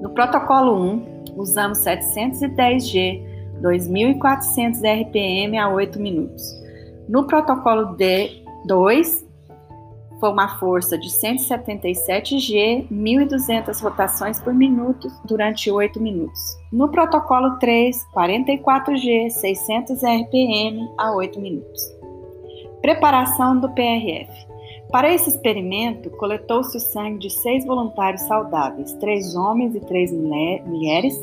no 0.00 0.10
protocolo 0.10 0.80
1, 0.80 1.24
usamos 1.38 1.78
710G, 1.78 3.20
2.400 3.60 4.78
RPM 5.02 5.58
a 5.58 5.68
8 5.70 5.98
minutos. 5.98 6.63
No 7.08 7.26
protocolo 7.26 7.96
D2, 7.96 9.24
foi 10.20 10.30
uma 10.30 10.58
força 10.58 10.96
de 10.96 11.10
177 11.10 12.38
G, 12.38 12.86
1.200 12.90 13.82
rotações 13.82 14.40
por 14.40 14.54
minuto 14.54 15.08
durante 15.26 15.70
8 15.70 16.00
minutos. 16.00 16.40
No 16.72 16.88
protocolo 16.88 17.58
3, 17.58 18.02
44 18.12 18.96
G, 18.96 19.28
600 19.28 20.02
RPM 20.02 20.88
a 20.96 21.12
8 21.14 21.40
minutos. 21.40 21.82
Preparação 22.80 23.60
do 23.60 23.68
PRF. 23.70 24.30
Para 24.90 25.12
esse 25.12 25.28
experimento, 25.28 26.08
coletou-se 26.10 26.76
o 26.76 26.80
sangue 26.80 27.18
de 27.18 27.30
seis 27.30 27.66
voluntários 27.66 28.22
saudáveis, 28.22 28.92
três 28.94 29.34
homens 29.34 29.74
e 29.74 29.80
três 29.80 30.12
mulheres, 30.12 31.14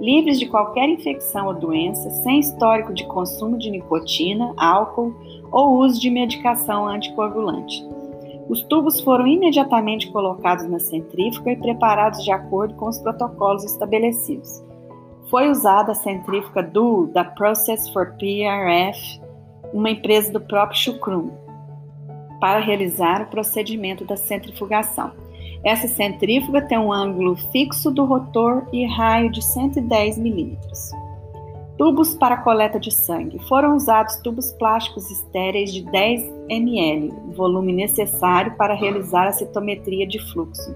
livres 0.00 0.38
de 0.38 0.46
qualquer 0.46 0.88
infecção 0.88 1.46
ou 1.46 1.54
doença, 1.54 2.10
sem 2.22 2.40
histórico 2.40 2.92
de 2.92 3.06
consumo 3.06 3.58
de 3.58 3.70
nicotina, 3.70 4.52
álcool 4.56 5.14
ou 5.50 5.78
uso 5.78 6.00
de 6.00 6.10
medicação 6.10 6.86
anticoagulante. 6.86 7.84
Os 8.48 8.62
tubos 8.62 9.00
foram 9.00 9.26
imediatamente 9.26 10.10
colocados 10.12 10.66
na 10.66 10.78
centrífuga 10.78 11.52
e 11.52 11.56
preparados 11.56 12.22
de 12.22 12.30
acordo 12.30 12.74
com 12.74 12.88
os 12.88 12.98
protocolos 12.98 13.64
estabelecidos. 13.64 14.62
Foi 15.28 15.50
usada 15.50 15.92
a 15.92 15.94
centrífuga 15.94 16.62
Duo 16.62 17.08
da 17.08 17.24
Process 17.24 17.88
for 17.88 18.14
PRF, 18.14 19.20
uma 19.72 19.90
empresa 19.90 20.32
do 20.32 20.40
próprio 20.40 20.78
Chucrum, 20.78 21.30
para 22.38 22.60
realizar 22.60 23.22
o 23.22 23.26
procedimento 23.26 24.04
da 24.04 24.16
centrifugação. 24.16 25.10
Essa 25.64 25.88
centrífuga 25.88 26.62
tem 26.62 26.78
um 26.78 26.92
ângulo 26.92 27.36
fixo 27.50 27.90
do 27.90 28.04
rotor 28.04 28.66
e 28.72 28.86
raio 28.86 29.30
de 29.30 29.42
110 29.42 30.18
milímetros. 30.18 30.90
Tubos 31.76 32.14
para 32.14 32.38
coleta 32.38 32.80
de 32.80 32.90
sangue. 32.90 33.38
Foram 33.48 33.76
usados 33.76 34.16
tubos 34.16 34.52
plásticos 34.52 35.10
estéreis 35.10 35.72
de 35.72 35.84
10 35.84 36.22
ml, 36.48 37.12
volume 37.34 37.72
necessário 37.72 38.54
para 38.56 38.74
realizar 38.74 39.26
a 39.26 39.32
citometria 39.32 40.06
de 40.06 40.18
fluxo. 40.32 40.74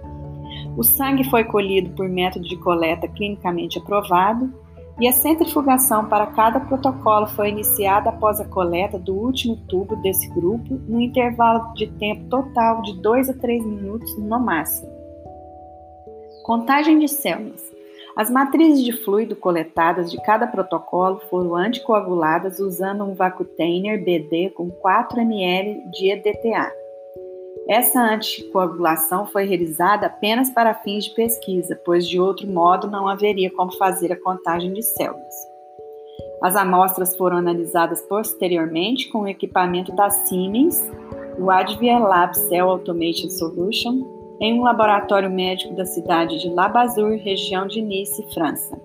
O 0.76 0.82
sangue 0.82 1.24
foi 1.24 1.44
colhido 1.44 1.90
por 1.90 2.08
método 2.08 2.46
de 2.46 2.56
coleta 2.56 3.08
clinicamente 3.08 3.78
aprovado 3.78 4.52
e 5.00 5.08
a 5.08 5.12
centrifugação 5.12 6.04
para 6.06 6.26
cada 6.26 6.60
protocolo 6.60 7.26
foi 7.28 7.48
iniciada 7.48 8.10
após 8.10 8.38
a 8.38 8.44
coleta 8.44 8.98
do 8.98 9.14
último 9.14 9.56
tubo 9.66 9.96
desse 9.96 10.28
grupo, 10.28 10.74
no 10.86 11.00
intervalo 11.00 11.72
de 11.72 11.86
tempo 11.92 12.28
total 12.28 12.82
de 12.82 13.00
2 13.00 13.30
a 13.30 13.34
3 13.34 13.64
minutos 13.64 14.14
no 14.18 14.38
máximo. 14.38 14.92
Contagem 16.44 16.98
de 16.98 17.08
células. 17.08 17.64
As 18.14 18.28
matrizes 18.28 18.84
de 18.84 18.92
fluido 18.92 19.34
coletadas 19.34 20.10
de 20.10 20.20
cada 20.22 20.46
protocolo 20.46 21.20
foram 21.30 21.56
anticoaguladas 21.56 22.58
usando 22.58 23.04
um 23.04 23.14
Vacutainer 23.14 24.04
BD 24.04 24.50
com 24.50 24.68
4 24.68 25.20
ml 25.20 25.90
de 25.92 26.10
EDTA. 26.10 26.79
Essa 27.70 28.02
anticoagulação 28.02 29.26
foi 29.26 29.44
realizada 29.44 30.08
apenas 30.08 30.50
para 30.50 30.74
fins 30.74 31.04
de 31.04 31.14
pesquisa, 31.14 31.80
pois 31.84 32.08
de 32.08 32.20
outro 32.20 32.44
modo 32.48 32.90
não 32.90 33.06
haveria 33.06 33.48
como 33.48 33.70
fazer 33.76 34.10
a 34.10 34.20
contagem 34.20 34.72
de 34.72 34.82
células. 34.82 35.48
As 36.42 36.56
amostras 36.56 37.16
foram 37.16 37.36
analisadas 37.36 38.02
posteriormente 38.02 39.08
com 39.12 39.20
o 39.20 39.28
equipamento 39.28 39.92
da 39.92 40.10
Siemens, 40.10 40.84
o 41.38 41.48
Advia 41.48 41.96
Lab 41.96 42.36
Cell 42.36 42.68
Automation 42.68 43.30
Solution, 43.30 44.02
em 44.40 44.58
um 44.58 44.64
laboratório 44.64 45.30
médico 45.30 45.72
da 45.76 45.84
cidade 45.84 46.40
de 46.40 46.48
Labazur, 46.48 47.18
região 47.18 47.68
de 47.68 47.80
Nice, 47.80 48.20
França. 48.34 48.76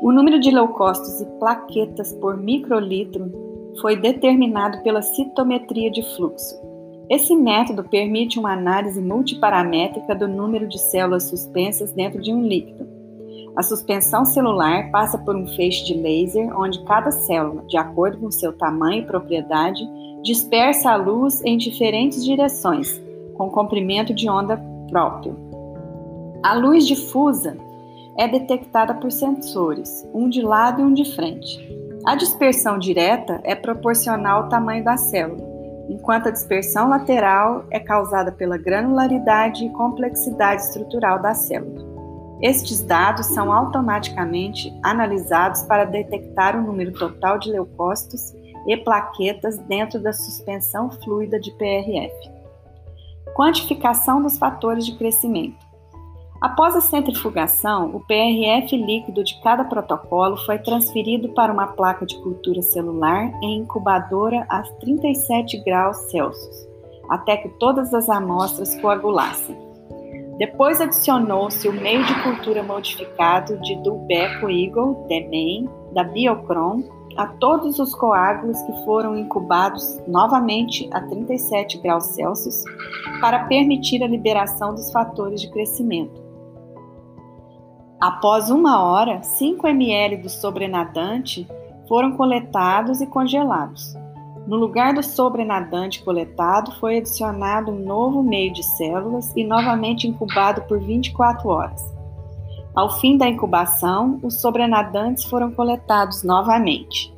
O 0.00 0.12
número 0.12 0.38
de 0.38 0.52
leucócitos 0.52 1.20
e 1.20 1.26
plaquetas 1.40 2.12
por 2.20 2.36
microlitro 2.36 3.32
foi 3.80 3.96
determinado 3.96 4.80
pela 4.84 5.02
citometria 5.02 5.90
de 5.90 6.04
fluxo. 6.14 6.67
Esse 7.10 7.34
método 7.34 7.84
permite 7.84 8.38
uma 8.38 8.52
análise 8.52 9.00
multiparamétrica 9.00 10.14
do 10.14 10.28
número 10.28 10.68
de 10.68 10.78
células 10.78 11.24
suspensas 11.24 11.90
dentro 11.92 12.20
de 12.20 12.32
um 12.32 12.42
líquido. 12.42 12.86
A 13.56 13.62
suspensão 13.62 14.24
celular 14.24 14.90
passa 14.90 15.16
por 15.16 15.34
um 15.34 15.46
feixe 15.46 15.84
de 15.84 15.94
laser 15.94 16.56
onde 16.56 16.84
cada 16.84 17.10
célula, 17.10 17.64
de 17.66 17.76
acordo 17.78 18.18
com 18.18 18.30
seu 18.30 18.52
tamanho 18.52 19.02
e 19.02 19.06
propriedade, 19.06 19.88
dispersa 20.22 20.90
a 20.90 20.96
luz 20.96 21.42
em 21.44 21.56
diferentes 21.56 22.24
direções, 22.24 23.02
com 23.34 23.48
comprimento 23.50 24.12
de 24.12 24.28
onda 24.28 24.62
próprio. 24.90 25.34
A 26.44 26.54
luz 26.54 26.86
difusa 26.86 27.56
é 28.18 28.28
detectada 28.28 28.94
por 28.94 29.10
sensores, 29.10 30.06
um 30.12 30.28
de 30.28 30.42
lado 30.42 30.82
e 30.82 30.84
um 30.84 30.92
de 30.92 31.04
frente. 31.16 31.58
A 32.04 32.14
dispersão 32.14 32.78
direta 32.78 33.40
é 33.44 33.54
proporcional 33.54 34.42
ao 34.42 34.48
tamanho 34.48 34.84
da 34.84 34.96
célula, 34.96 35.47
enquanto 35.88 36.28
a 36.28 36.32
dispersão 36.32 36.88
lateral 36.88 37.64
é 37.70 37.80
causada 37.80 38.30
pela 38.30 38.58
granularidade 38.58 39.64
e 39.64 39.70
complexidade 39.70 40.62
estrutural 40.62 41.20
da 41.20 41.34
célula. 41.34 41.86
Estes 42.40 42.80
dados 42.82 43.26
são 43.26 43.52
automaticamente 43.52 44.72
analisados 44.82 45.62
para 45.62 45.84
detectar 45.84 46.56
o 46.56 46.62
número 46.62 46.92
total 46.92 47.38
de 47.38 47.50
leucócitos 47.50 48.32
e 48.66 48.76
plaquetas 48.76 49.58
dentro 49.58 50.00
da 50.00 50.12
suspensão 50.12 50.90
fluida 50.90 51.40
de 51.40 51.50
PRF. 51.52 52.14
Quantificação 53.34 54.22
dos 54.22 54.38
fatores 54.38 54.86
de 54.86 54.96
crescimento. 54.96 55.67
Após 56.40 56.76
a 56.76 56.80
centrifugação, 56.80 57.90
o 57.96 58.00
PRF 58.00 58.76
líquido 58.76 59.24
de 59.24 59.40
cada 59.42 59.64
protocolo 59.64 60.36
foi 60.46 60.56
transferido 60.58 61.30
para 61.30 61.52
uma 61.52 61.66
placa 61.66 62.06
de 62.06 62.16
cultura 62.22 62.62
celular 62.62 63.32
em 63.42 63.58
incubadora 63.58 64.46
a 64.48 64.62
37 64.62 65.58
graus 65.64 65.96
Celsius, 66.10 66.68
até 67.10 67.38
que 67.38 67.48
todas 67.58 67.92
as 67.92 68.08
amostras 68.08 68.80
coagulassem. 68.80 69.58
Depois 70.38 70.80
adicionou-se 70.80 71.68
o 71.68 71.72
meio 71.72 72.04
de 72.04 72.22
cultura 72.22 72.62
modificado 72.62 73.60
de 73.60 73.74
Dulbeco 73.82 74.48
Eagle, 74.48 75.06
DEMEN, 75.08 75.68
da 75.92 76.04
Biocron, 76.04 76.84
a 77.16 77.26
todos 77.26 77.80
os 77.80 77.92
coágulos 77.96 78.62
que 78.62 78.84
foram 78.84 79.18
incubados 79.18 79.98
novamente 80.06 80.88
a 80.92 81.00
37 81.00 81.78
graus 81.78 82.04
Celsius 82.14 82.62
para 83.20 83.46
permitir 83.46 84.04
a 84.04 84.06
liberação 84.06 84.72
dos 84.72 84.92
fatores 84.92 85.40
de 85.40 85.50
crescimento. 85.50 86.27
Após 88.00 88.48
uma 88.48 88.80
hora, 88.80 89.22
5 89.24 89.66
ml 89.66 90.18
do 90.18 90.28
sobrenadante 90.28 91.48
foram 91.88 92.16
coletados 92.16 93.00
e 93.00 93.06
congelados. 93.06 93.96
No 94.46 94.56
lugar 94.56 94.94
do 94.94 95.02
sobrenadante 95.02 96.04
coletado, 96.04 96.72
foi 96.78 96.98
adicionado 96.98 97.72
um 97.72 97.84
novo 97.84 98.22
meio 98.22 98.52
de 98.52 98.62
células 98.62 99.32
e 99.34 99.42
novamente 99.42 100.06
incubado 100.06 100.62
por 100.62 100.78
24 100.78 101.48
horas. 101.48 101.98
Ao 102.72 102.88
fim 103.00 103.18
da 103.18 103.28
incubação, 103.28 104.20
os 104.22 104.40
sobrenadantes 104.40 105.24
foram 105.24 105.50
coletados 105.50 106.22
novamente. 106.22 107.12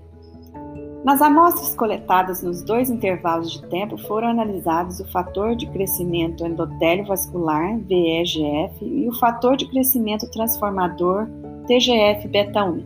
Nas 1.02 1.23
amostras 1.23 1.75
coletadas 1.75 2.42
nos 2.42 2.62
dois 2.62 2.90
intervalos 2.90 3.52
de 3.52 3.66
tempo 3.69 3.97
foram 4.07 4.28
analisados 4.28 5.00
o 5.00 5.11
fator 5.11 5.57
de 5.57 5.66
crescimento 5.69 6.45
endotélio 6.45 7.07
vascular, 7.07 7.78
VEGF, 7.78 8.85
e 8.85 9.09
o 9.09 9.19
fator 9.19 9.57
de 9.57 9.66
crescimento 9.66 10.30
transformador, 10.30 11.26
TGF-beta1. 11.66 12.85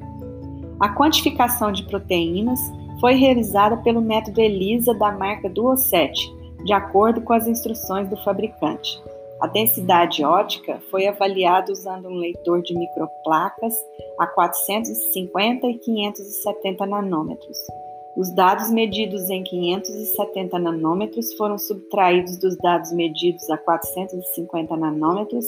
A 0.78 0.94
quantificação 0.94 1.72
de 1.72 1.82
proteínas 1.84 2.60
foi 3.00 3.14
realizada 3.14 3.78
pelo 3.78 4.00
método 4.00 4.40
ELISA 4.40 4.94
da 4.94 5.10
marca 5.10 5.48
Duoset, 5.48 6.14
de 6.64 6.72
acordo 6.72 7.20
com 7.20 7.32
as 7.32 7.48
instruções 7.48 8.08
do 8.08 8.16
fabricante. 8.18 9.02
A 9.40 9.48
densidade 9.48 10.24
ótica 10.24 10.80
foi 10.88 11.08
avaliada 11.08 11.72
usando 11.72 12.08
um 12.08 12.14
leitor 12.14 12.62
de 12.62 12.78
microplacas 12.78 13.74
a 14.20 14.26
450 14.28 15.66
e 15.66 15.74
570 15.78 16.86
nanômetros. 16.86 17.58
Os 18.16 18.32
dados 18.32 18.70
medidos 18.70 19.28
em 19.28 19.42
570 19.42 20.56
nanômetros 20.58 21.34
foram 21.34 21.58
subtraídos 21.58 22.36
dos 22.36 22.56
dados 22.58 22.92
medidos 22.92 23.50
a 23.50 23.58
450 23.58 24.76
nanômetros 24.76 25.44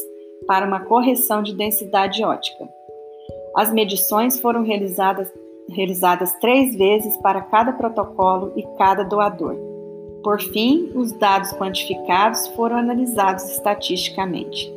para 0.48 0.66
uma 0.66 0.80
correção 0.80 1.44
de 1.44 1.54
densidade 1.54 2.24
ótica. 2.24 2.68
As 3.54 3.72
medições 3.72 4.40
foram 4.40 4.64
realizadas 4.64 5.32
realizadas 5.68 6.32
três 6.34 6.76
vezes 6.76 7.16
para 7.18 7.40
cada 7.40 7.72
protocolo 7.72 8.52
e 8.56 8.62
cada 8.76 9.02
doador. 9.02 9.56
Por 10.22 10.40
fim, 10.40 10.92
os 10.94 11.12
dados 11.12 11.52
quantificados 11.52 12.46
foram 12.48 12.76
analisados 12.76 13.44
estatisticamente. 13.50 14.72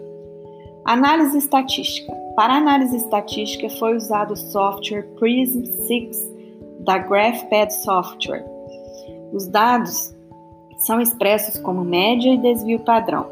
Análise 0.86 1.38
estatística. 1.38 2.12
Para 2.36 2.56
análise 2.56 2.96
estatística 2.96 3.70
foi 3.78 3.96
usado 3.96 4.34
o 4.34 4.38
software 4.38 5.08
Prism 5.20 5.64
6 5.66 6.39
da 6.90 6.98
GraphPad 6.98 7.70
Software. 7.70 8.44
Os 9.32 9.48
dados 9.48 10.12
são 10.80 11.00
expressos 11.00 11.62
como 11.62 11.86
média 11.86 12.34
e 12.34 12.38
desvio 12.40 12.80
padrão. 12.80 13.30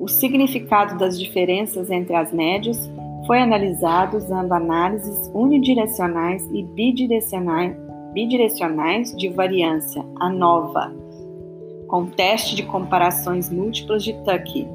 O 0.00 0.08
significado 0.08 0.98
das 0.98 1.16
diferenças 1.16 1.92
entre 1.92 2.16
as 2.16 2.32
médias 2.32 2.90
foi 3.24 3.38
analisado 3.38 4.16
usando 4.16 4.50
análises 4.50 5.30
unidirecionais 5.32 6.44
e 6.50 6.64
bidirecionais, 6.64 7.76
bidirecionais 8.12 9.16
de 9.16 9.28
variância, 9.28 10.04
ANOVA, 10.18 10.92
com 11.86 12.06
teste 12.06 12.56
de 12.56 12.64
comparações 12.64 13.48
múltiplas 13.48 14.02
de 14.02 14.12
Tukey, 14.24 14.66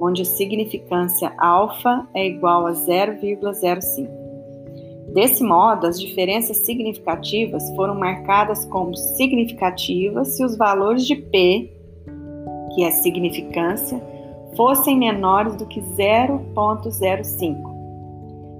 onde 0.00 0.22
a 0.22 0.24
significância 0.24 1.32
alfa 1.36 2.06
é 2.14 2.28
igual 2.28 2.64
a 2.64 2.70
0,05. 2.74 4.21
Desse 5.12 5.44
modo, 5.44 5.86
as 5.86 6.00
diferenças 6.00 6.56
significativas 6.58 7.70
foram 7.76 7.94
marcadas 7.94 8.64
como 8.64 8.96
significativas 8.96 10.36
se 10.36 10.44
os 10.44 10.56
valores 10.56 11.06
de 11.06 11.14
P, 11.16 11.70
que 12.74 12.82
é 12.82 12.90
significância, 12.90 14.02
fossem 14.56 14.98
menores 14.98 15.54
do 15.56 15.66
que 15.66 15.80
0,05 15.80 17.70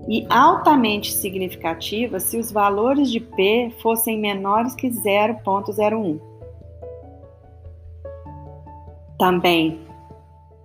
e 0.08 0.26
altamente 0.28 1.12
significativa 1.12 2.20
se 2.20 2.36
os 2.36 2.52
valores 2.52 3.10
de 3.10 3.20
P 3.20 3.72
fossem 3.80 4.18
menores 4.18 4.74
que 4.74 4.88
0,01. 4.88 6.20
Também 9.18 9.80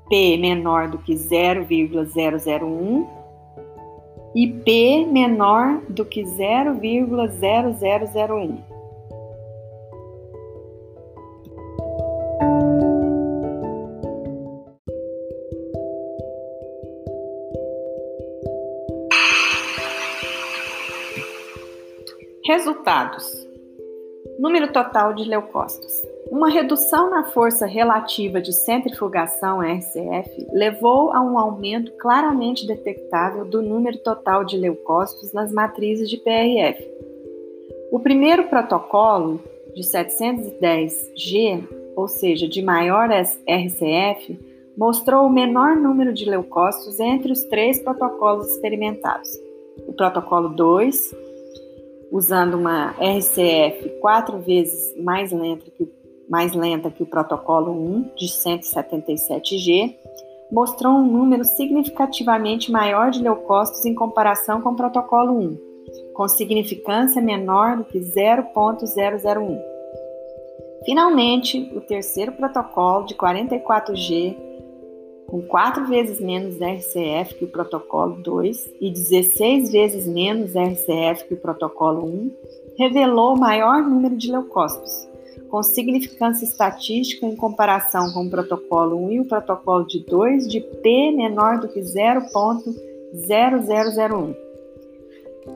P 0.09 0.37
menor 0.37 0.89
do 0.89 0.97
que 0.97 1.15
0,001 1.15 3.16
e 4.37 4.47
P 4.47 5.05
menor 5.11 5.81
do 5.89 6.05
que 6.05 6.21
0,0001. 6.21 8.63
Resultados: 22.45 23.49
Número 24.37 24.71
total 24.71 25.15
de 25.15 25.23
leucócitos. 25.23 26.16
Uma 26.37 26.49
redução 26.49 27.09
na 27.09 27.23
força 27.23 27.65
relativa 27.65 28.39
de 28.39 28.53
centrifugação 28.53 29.59
RCF 29.59 30.47
levou 30.53 31.11
a 31.11 31.19
um 31.19 31.35
aumento 31.35 31.91
claramente 31.93 32.67
detectável 32.67 33.43
do 33.43 33.59
número 33.59 33.97
total 33.97 34.45
de 34.45 34.55
leucócitos 34.55 35.33
nas 35.33 35.51
matrizes 35.51 36.07
de 36.07 36.15
PRF. 36.17 36.87
O 37.91 37.99
primeiro 37.99 38.43
protocolo, 38.43 39.41
de 39.73 39.81
710G, 39.81 41.67
ou 41.95 42.07
seja, 42.07 42.47
de 42.47 42.61
maior 42.61 43.09
RCF, 43.09 44.39
mostrou 44.77 45.25
o 45.25 45.33
menor 45.33 45.75
número 45.75 46.13
de 46.13 46.29
leucócitos 46.29 46.99
entre 46.99 47.31
os 47.31 47.45
três 47.45 47.79
protocolos 47.79 48.45
experimentados. 48.51 49.27
O 49.87 49.93
protocolo 49.93 50.49
2 50.49 51.15
usando 52.11 52.55
uma 52.55 52.91
RCF 52.91 53.89
quatro 53.99 54.39
vezes 54.39 54.95
mais 54.97 55.31
lenta 55.31 55.65
que, 55.71 55.85
mais 56.29 56.53
lenta 56.53 56.89
que 56.89 57.03
o 57.03 57.05
protocolo 57.05 57.71
1, 57.71 58.11
de 58.15 58.27
177G, 58.27 59.95
mostrou 60.51 60.93
um 60.93 61.05
número 61.05 61.43
significativamente 61.43 62.71
maior 62.71 63.11
de 63.11 63.21
leucócitos 63.21 63.85
em 63.85 63.93
comparação 63.93 64.61
com 64.61 64.69
o 64.69 64.75
protocolo 64.75 65.37
1, 65.37 65.57
com 66.13 66.27
significância 66.27 67.21
menor 67.21 67.77
do 67.77 67.83
que 67.83 67.99
0.001. 67.99 69.59
Finalmente, 70.85 71.71
o 71.75 71.81
terceiro 71.81 72.31
protocolo 72.31 73.05
de 73.05 73.15
44G 73.15 74.47
com 75.27 75.41
4 75.41 75.85
vezes 75.87 76.21
menos 76.21 76.55
RCF 76.55 77.35
que 77.35 77.43
o 77.43 77.49
protocolo 77.49 78.15
2 78.23 78.75
e 78.79 78.89
16 78.89 79.71
vezes 79.71 80.07
menos 80.07 80.55
RCF 80.55 81.27
que 81.27 81.33
o 81.33 81.41
protocolo 81.41 82.05
1, 82.05 82.31
revelou 82.77 83.37
maior 83.37 83.81
número 83.81 84.15
de 84.15 84.31
leucócitos, 84.31 85.07
com 85.49 85.63
significância 85.63 86.45
estatística 86.45 87.25
em 87.25 87.35
comparação 87.35 88.13
com 88.13 88.25
o 88.25 88.29
protocolo 88.29 88.95
1 89.05 89.11
e 89.11 89.19
o 89.21 89.25
protocolo 89.25 89.85
de 89.85 90.05
2 90.05 90.47
de 90.47 90.61
P 90.61 91.11
menor 91.11 91.59
do 91.59 91.67
que 91.67 91.79
0.0001. 91.79 94.35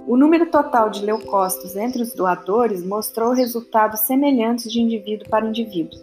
O 0.07 0.15
número 0.15 0.45
total 0.47 0.89
de 0.89 1.05
leucócitos 1.05 1.75
entre 1.75 2.01
os 2.01 2.13
doadores 2.13 2.83
mostrou 2.83 3.33
resultados 3.33 4.01
semelhantes 4.01 4.71
de 4.71 4.81
indivíduo 4.81 5.29
para 5.29 5.45
indivíduo. 5.45 5.99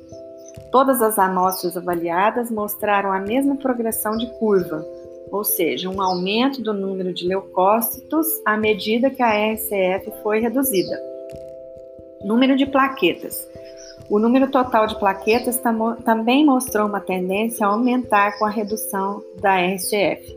Todas 0.70 1.00
as 1.00 1.18
amostras 1.18 1.76
avaliadas 1.76 2.50
mostraram 2.50 3.12
a 3.12 3.20
mesma 3.20 3.56
progressão 3.56 4.16
de 4.16 4.26
curva, 4.38 4.84
ou 5.30 5.42
seja, 5.42 5.88
um 5.88 6.00
aumento 6.00 6.62
do 6.62 6.72
número 6.72 7.12
de 7.12 7.26
leucócitos 7.26 8.26
à 8.44 8.56
medida 8.56 9.10
que 9.10 9.22
a 9.22 9.52
RCF 9.52 10.12
foi 10.22 10.40
reduzida. 10.40 11.07
Número 12.24 12.56
de 12.56 12.66
plaquetas. 12.66 13.46
O 14.10 14.18
número 14.18 14.50
total 14.50 14.86
de 14.86 14.98
plaquetas 14.98 15.58
tam 15.58 15.96
também 15.96 16.44
mostrou 16.44 16.86
uma 16.86 17.00
tendência 17.00 17.66
a 17.66 17.70
aumentar 17.70 18.38
com 18.38 18.44
a 18.44 18.50
redução 18.50 19.22
da 19.40 19.56
RCF. 19.58 20.36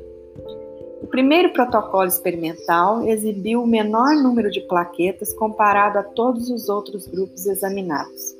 O 1.01 1.07
primeiro 1.07 1.51
protocolo 1.51 2.07
experimental 2.07 3.03
exibiu 3.03 3.63
o 3.63 3.67
menor 3.67 4.15
número 4.15 4.51
de 4.51 4.61
plaquetas 4.61 5.33
comparado 5.33 5.97
a 5.97 6.03
todos 6.03 6.49
os 6.49 6.69
outros 6.69 7.07
grupos 7.07 7.45
examinados. 7.45 8.37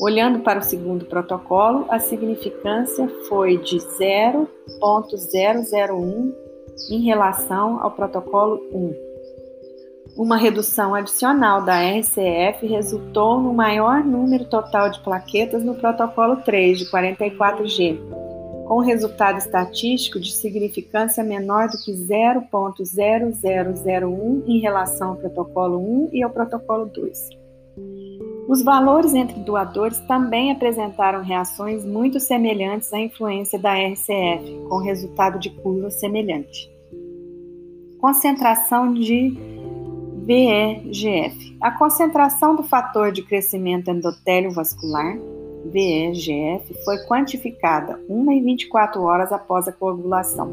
Olhando 0.00 0.40
para 0.40 0.60
o 0.60 0.62
segundo 0.62 1.04
protocolo, 1.04 1.84
a 1.88 1.98
significância 1.98 3.08
foi 3.28 3.58
de 3.58 3.78
0.001 3.78 6.32
em 6.90 7.02
relação 7.02 7.82
ao 7.82 7.90
protocolo 7.90 8.62
1. 8.72 9.09
Uma 10.16 10.36
redução 10.36 10.92
adicional 10.94 11.64
da 11.64 11.80
RCF 11.80 12.66
resultou 12.66 13.40
no 13.40 13.54
maior 13.54 14.04
número 14.04 14.44
total 14.44 14.90
de 14.90 15.00
plaquetas 15.00 15.64
no 15.64 15.76
protocolo 15.76 16.36
3, 16.36 16.78
de 16.78 16.84
44G, 16.86 17.98
com 18.66 18.80
resultado 18.80 19.38
estatístico 19.38 20.20
de 20.20 20.32
significância 20.32 21.24
menor 21.24 21.68
do 21.68 21.78
que 21.78 21.92
0.0001 21.92 24.42
em 24.46 24.58
relação 24.58 25.10
ao 25.10 25.16
protocolo 25.16 25.78
1 25.78 26.10
e 26.12 26.22
ao 26.22 26.30
protocolo 26.30 26.84
2. 26.86 27.40
Os 28.48 28.62
valores 28.62 29.14
entre 29.14 29.38
doadores 29.40 29.98
também 30.00 30.50
apresentaram 30.50 31.22
reações 31.22 31.84
muito 31.84 32.18
semelhantes 32.18 32.92
à 32.92 32.98
influência 32.98 33.56
da 33.58 33.74
RCF, 33.74 34.66
com 34.68 34.78
resultado 34.78 35.38
de 35.38 35.50
curva 35.50 35.90
semelhante. 35.90 36.68
Concentração 38.00 38.92
de 38.92 39.59
VEGF. 40.24 41.56
A 41.60 41.70
concentração 41.70 42.54
do 42.54 42.62
fator 42.62 43.10
de 43.10 43.22
crescimento 43.22 43.90
endotélio 43.90 44.50
vascular, 44.50 45.16
VEGF, 45.66 46.74
foi 46.84 46.98
quantificada 47.06 48.00
1 48.08 48.32
e 48.32 48.40
24 48.40 49.02
horas 49.02 49.32
após 49.32 49.66
a 49.66 49.72
coagulação. 49.72 50.48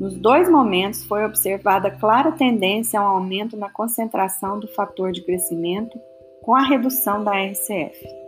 Nos 0.00 0.16
dois 0.16 0.50
momentos 0.50 1.04
foi 1.04 1.24
observada 1.24 1.90
clara 1.90 2.32
tendência 2.32 2.98
ao 2.98 3.16
aumento 3.16 3.56
na 3.56 3.70
concentração 3.70 4.58
do 4.58 4.68
fator 4.68 5.12
de 5.12 5.24
crescimento 5.24 5.98
com 6.42 6.54
a 6.54 6.62
redução 6.62 7.22
da 7.22 7.32
RCF. 7.32 8.21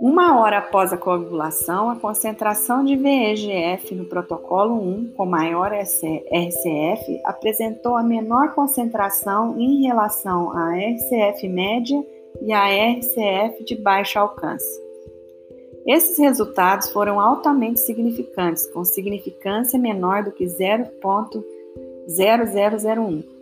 Uma 0.00 0.38
hora 0.38 0.58
após 0.58 0.92
a 0.92 0.96
coagulação, 0.96 1.90
a 1.90 1.96
concentração 1.96 2.84
de 2.84 2.94
VEGF 2.94 3.96
no 3.96 4.04
protocolo 4.04 4.80
1 4.80 5.14
com 5.16 5.26
maior 5.26 5.72
RCF 5.72 7.20
apresentou 7.24 7.96
a 7.96 8.02
menor 8.02 8.54
concentração 8.54 9.58
em 9.58 9.82
relação 9.82 10.56
à 10.56 10.76
RCF 10.76 11.48
média 11.48 12.00
e 12.40 12.52
à 12.52 12.68
RCF 12.68 13.64
de 13.64 13.74
baixo 13.74 14.20
alcance. 14.20 14.80
Esses 15.84 16.16
resultados 16.16 16.90
foram 16.90 17.18
altamente 17.18 17.80
significantes, 17.80 18.72
com 18.72 18.84
significância 18.84 19.80
menor 19.80 20.22
do 20.22 20.30
que 20.30 20.44
0.0001 20.44 23.37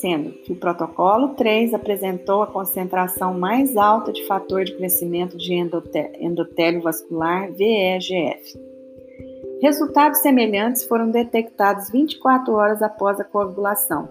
sendo 0.00 0.30
que 0.42 0.52
o 0.52 0.56
protocolo 0.56 1.34
3 1.34 1.74
apresentou 1.74 2.42
a 2.42 2.46
concentração 2.46 3.38
mais 3.38 3.76
alta 3.76 4.12
de 4.12 4.26
fator 4.26 4.64
de 4.64 4.74
crescimento 4.76 5.36
de 5.36 5.54
endotélio 5.54 6.80
vascular 6.80 7.52
VEGF. 7.52 8.58
Resultados 9.62 10.20
semelhantes 10.20 10.84
foram 10.86 11.10
detectados 11.10 11.90
24 11.90 12.52
horas 12.54 12.82
após 12.82 13.20
a 13.20 13.24
coagulação, 13.24 14.08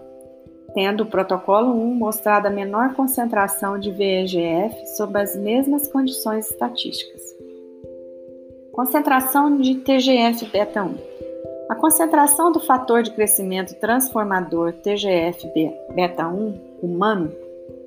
tendo 0.75 1.01
o 1.01 1.07
protocolo 1.07 1.73
1 1.73 1.95
mostrado 1.95 2.47
a 2.47 2.51
menor 2.51 2.93
concentração 2.93 3.79
de 3.79 3.89
VEGF 3.89 4.85
sob 4.95 5.19
as 5.19 5.35
mesmas 5.35 5.87
condições 5.87 6.51
estatísticas. 6.51 7.21
Concentração 8.71 9.57
de 9.57 9.75
TGF-beta 9.75 10.83
1. 10.83 11.08
A 11.69 11.75
concentração 11.75 12.51
do 12.51 12.59
fator 12.59 13.03
de 13.03 13.11
crescimento 13.11 13.75
transformador 13.75 14.73
TGF-beta1 14.73 16.59
humano 16.81 17.31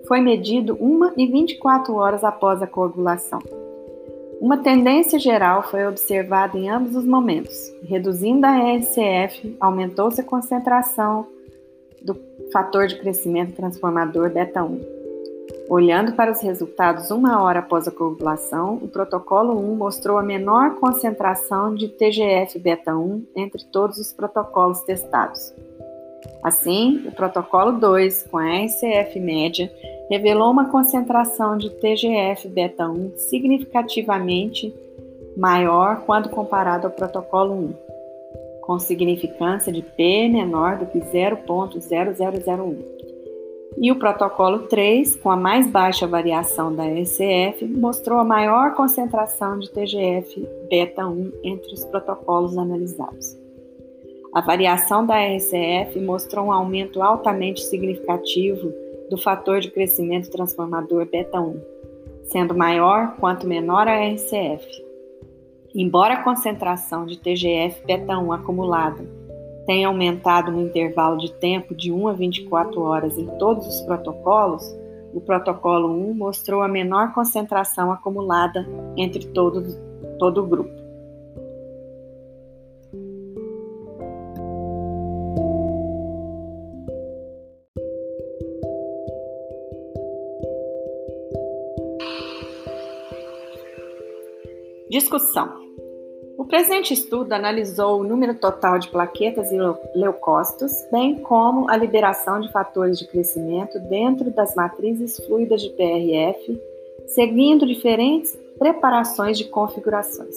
foi 0.07 0.21
medido 0.21 0.79
1 0.81 1.15
e 1.17 1.27
24 1.27 1.93
horas 1.97 2.23
após 2.23 2.63
a 2.63 2.67
coagulação. 2.69 3.41
Uma 4.41 4.59
tendência 4.59 5.19
geral 5.19 5.65
foi 5.65 5.85
observada 5.85 6.57
em 6.57 6.71
ambos 6.71 6.95
os 6.95 7.05
momentos. 7.05 7.73
Reduzindo 7.83 8.47
a 8.47 8.57
RCF, 8.77 9.57
aumentou-se 9.61 10.21
a 10.21 10.25
concentração 10.25 11.27
do 12.01 12.17
fator 12.53 12.87
de 12.87 13.01
crescimento 13.01 13.57
transformador 13.57 14.31
beta-1. 14.31 15.02
Olhando 15.69 16.13
para 16.13 16.31
os 16.31 16.41
resultados 16.41 17.11
uma 17.11 17.43
hora 17.43 17.59
após 17.61 17.89
a 17.89 17.91
coagulação, 17.91 18.79
o 18.83 18.89
protocolo 18.89 19.59
1 19.59 19.75
mostrou 19.75 20.19
a 20.19 20.23
menor 20.23 20.77
concentração 20.77 21.75
de 21.75 21.89
TGF-beta1 21.89 23.23
entre 23.35 23.65
todos 23.67 23.99
os 23.99 24.13
protocolos 24.13 24.83
testados. 24.83 25.53
Assim, 26.43 27.05
o 27.07 27.13
protocolo 27.13 27.73
2, 27.73 28.25
com 28.25 28.37
a 28.39 28.65
RCF 28.65 29.19
média, 29.19 29.73
revelou 30.11 30.51
uma 30.51 30.69
concentração 30.69 31.57
de 31.57 31.71
TGF-beta1 31.71 33.17
significativamente 33.17 34.75
maior 35.37 36.03
quando 36.05 36.29
comparado 36.29 36.87
ao 36.87 36.93
protocolo 36.93 37.55
1, 37.55 37.73
com 38.61 38.79
significância 38.79 39.73
de 39.73 39.83
P 39.83 40.29
menor 40.29 40.77
do 40.77 40.87
que 40.87 41.01
0.0001 41.01 43.02
e 43.77 43.91
o 43.91 43.97
protocolo 43.97 44.61
3, 44.61 45.17
com 45.17 45.31
a 45.31 45.37
mais 45.37 45.67
baixa 45.67 46.07
variação 46.07 46.75
da 46.75 46.87
ECF, 46.87 47.65
mostrou 47.67 48.19
a 48.19 48.25
maior 48.25 48.75
concentração 48.75 49.59
de 49.59 49.71
TGF 49.71 50.47
beta 50.69 51.07
1 51.07 51.33
entre 51.43 51.73
os 51.73 51.85
protocolos 51.85 52.57
analisados. 52.57 53.37
A 54.35 54.41
variação 54.41 55.05
da 55.05 55.17
RCF 55.17 56.01
mostrou 56.01 56.47
um 56.47 56.53
aumento 56.53 57.03
altamente 57.03 57.63
significativo 57.63 58.73
do 59.11 59.19
fator 59.19 59.61
de 59.61 59.71
crescimento 59.71 60.31
transformador 60.31 61.05
beta 61.05 61.39
1, 61.39 61.61
sendo 62.25 62.55
maior 62.55 63.17
quanto 63.17 63.47
menor 63.47 63.87
a 63.87 64.09
RCF. 64.09 64.67
Embora 65.75 66.15
a 66.15 66.23
concentração 66.23 67.05
de 67.05 67.19
TGF 67.19 67.85
beta 67.85 68.19
1 68.19 68.33
acumulada 68.33 69.22
tem 69.67 69.85
aumentado 69.85 70.51
no 70.51 70.61
intervalo 70.61 71.19
de 71.19 71.33
tempo 71.35 71.75
de 71.75 71.93
1 71.93 72.09
a 72.09 72.13
24 72.13 72.81
horas 72.81 73.17
em 73.17 73.27
todos 73.39 73.67
os 73.67 73.81
protocolos, 73.83 74.65
o 75.15 75.21
protocolo 75.21 75.89
1 75.89 76.15
mostrou 76.15 76.63
a 76.63 76.69
menor 76.69 77.13
concentração 77.13 77.93
acumulada 77.93 78.67
entre 78.97 79.27
todo, 79.27 79.63
todo 80.19 80.43
o 80.43 80.47
grupo. 80.47 80.83
Discussão. 94.91 95.72
O 96.43 96.45
presente 96.45 96.93
estudo 96.93 97.33
analisou 97.35 98.01
o 98.01 98.05
número 98.05 98.35
total 98.35 98.77
de 98.77 98.89
plaquetas 98.89 99.53
e 99.53 99.57
leucócitos, 99.95 100.73
bem 100.91 101.21
como 101.21 101.71
a 101.71 101.77
liberação 101.77 102.41
de 102.41 102.51
fatores 102.51 102.99
de 102.99 103.07
crescimento 103.07 103.79
dentro 103.79 104.29
das 104.29 104.53
matrizes 104.57 105.25
fluidas 105.25 105.63
de 105.63 105.71
PRF, 105.71 106.61
seguindo 107.07 107.65
diferentes 107.65 108.37
preparações 108.59 109.39
de 109.39 109.45
configurações. 109.45 110.35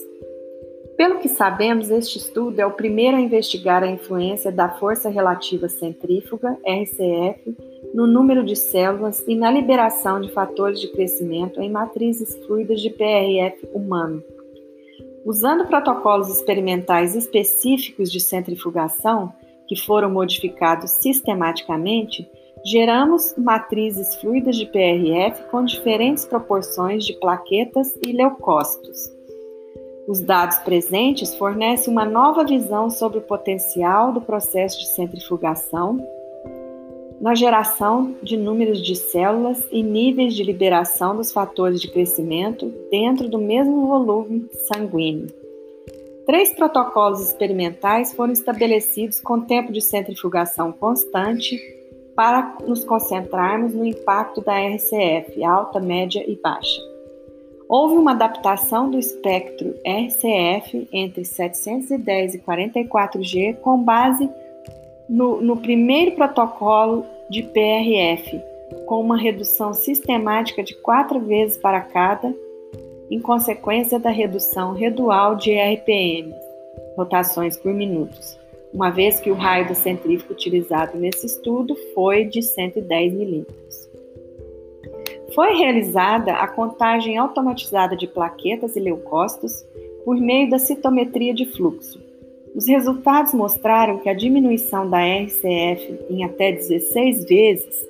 Pelo 0.95 1.17
que 1.17 1.27
sabemos, 1.27 1.89
este 1.89 2.19
estudo 2.19 2.59
é 2.59 2.65
o 2.67 2.73
primeiro 2.73 3.17
a 3.17 3.21
investigar 3.21 3.81
a 3.81 3.89
influência 3.89 4.51
da 4.51 4.69
força 4.69 5.09
relativa 5.09 5.67
centrífuga, 5.67 6.55
RCF, 6.63 7.57
no 7.95 8.05
número 8.05 8.43
de 8.43 8.55
células 8.55 9.23
e 9.27 9.33
na 9.33 9.49
liberação 9.49 10.21
de 10.21 10.31
fatores 10.31 10.79
de 10.79 10.87
crescimento 10.87 11.59
em 11.59 11.71
matrizes 11.71 12.37
fluidas 12.45 12.79
de 12.79 12.91
PRF 12.91 13.67
humano 13.73 14.23
Usando 15.25 15.65
protocolos 15.65 16.29
experimentais 16.29 17.15
específicos 17.15 18.11
de 18.11 18.19
centrifugação, 18.19 19.33
que 19.67 19.75
foram 19.75 20.11
modificados 20.11 20.91
sistematicamente, 20.91 22.29
geramos 22.63 23.33
matrizes 23.35 24.15
fluidas 24.17 24.55
de 24.55 24.67
PRF 24.67 25.49
com 25.49 25.65
diferentes 25.65 26.25
proporções 26.25 27.03
de 27.03 27.13
plaquetas 27.13 27.97
e 28.05 28.11
leucócitos. 28.11 29.11
Os 30.07 30.21
dados 30.21 30.59
presentes 30.59 31.33
fornecem 31.33 31.91
uma 31.91 32.05
nova 32.05 32.43
visão 32.43 32.91
sobre 32.91 33.17
o 33.17 33.23
potencial 33.23 34.13
do 34.13 34.21
processo 34.21 34.77
de 34.77 34.88
centrifugação 34.89 35.97
na 37.19 37.34
geração 37.34 38.15
de 38.21 38.38
números 38.38 38.82
de 38.82 38.95
células 38.95 39.67
e 39.71 39.82
níveis 39.82 40.34
de 40.34 40.43
liberação 40.43 41.15
dos 41.15 41.32
fatores 41.32 41.82
de 41.82 41.89
crescimento 41.89 42.73
dentro 42.91 43.30
do 43.30 43.38
mesmo 43.38 43.88
volume 43.88 44.47
sanguíneo. 44.67 45.28
Três 46.25 46.54
protocolos 46.54 47.21
experimentais 47.21 48.13
foram 48.13 48.34
estabelecidos 48.34 49.19
com 49.19 49.41
tempo 49.41 49.71
de 49.71 49.80
centrifugação 49.82 50.71
constante 50.71 51.60
para 52.15 52.58
nos 52.65 52.84
concentrarmos 52.84 53.73
no 53.73 53.86
impacto 53.86 54.41
da 54.41 54.58
RCF, 54.58 55.43
alta, 55.43 55.80
média 55.80 56.23
e 56.28 56.36
baixa. 56.36 56.82
Houve 57.67 57.95
uma 57.95 58.12
adaptação 58.12 58.89
do 58.89 58.97
espectro 58.97 59.75
RCF 59.86 60.88
entre 60.91 61.25
710 61.25 62.36
e 62.36 62.39
44G 62.39 63.56
com 63.58 63.84
base 63.84 64.30
no, 65.07 65.41
no 65.41 65.57
primeiro 65.57 66.11
protocolo 66.15 67.05
de 67.29 67.43
PRF, 67.43 68.41
com 68.85 68.99
uma 68.99 69.17
redução 69.17 69.73
sistemática 69.73 70.63
de 70.63 70.75
quatro 70.75 71.19
vezes 71.19 71.57
para 71.57 71.81
cada, 71.81 72.33
em 73.09 73.19
consequência 73.19 73.99
da 73.99 74.09
redução 74.09 74.73
redual 74.73 75.35
de 75.35 75.53
RPM, 75.53 76.33
rotações 76.97 77.57
por 77.57 77.73
minutos, 77.73 78.39
uma 78.73 78.89
vez 78.89 79.19
que 79.19 79.31
o 79.31 79.35
raio 79.35 79.67
da 79.67 79.75
centrífuga 79.75 80.33
utilizado 80.33 80.97
nesse 80.97 81.25
estudo 81.25 81.75
foi 81.93 82.25
de 82.25 82.41
110 82.41 83.13
milímetros. 83.13 83.89
Foi 85.33 85.55
realizada 85.55 86.33
a 86.33 86.47
contagem 86.47 87.17
automatizada 87.17 87.95
de 87.95 88.07
plaquetas 88.07 88.75
e 88.75 88.79
leucócitos 88.79 89.65
por 90.03 90.15
meio 90.17 90.49
da 90.49 90.59
citometria 90.59 91.33
de 91.33 91.45
fluxo. 91.45 92.04
Os 92.55 92.67
resultados 92.67 93.33
mostraram 93.33 93.99
que 93.99 94.07
a 94.07 94.13
diminuição 94.13 94.89
da 94.89 94.99
RCF 94.99 95.99
em 96.09 96.23
até 96.23 96.53
16 96.53 97.25
vezes 97.25 97.85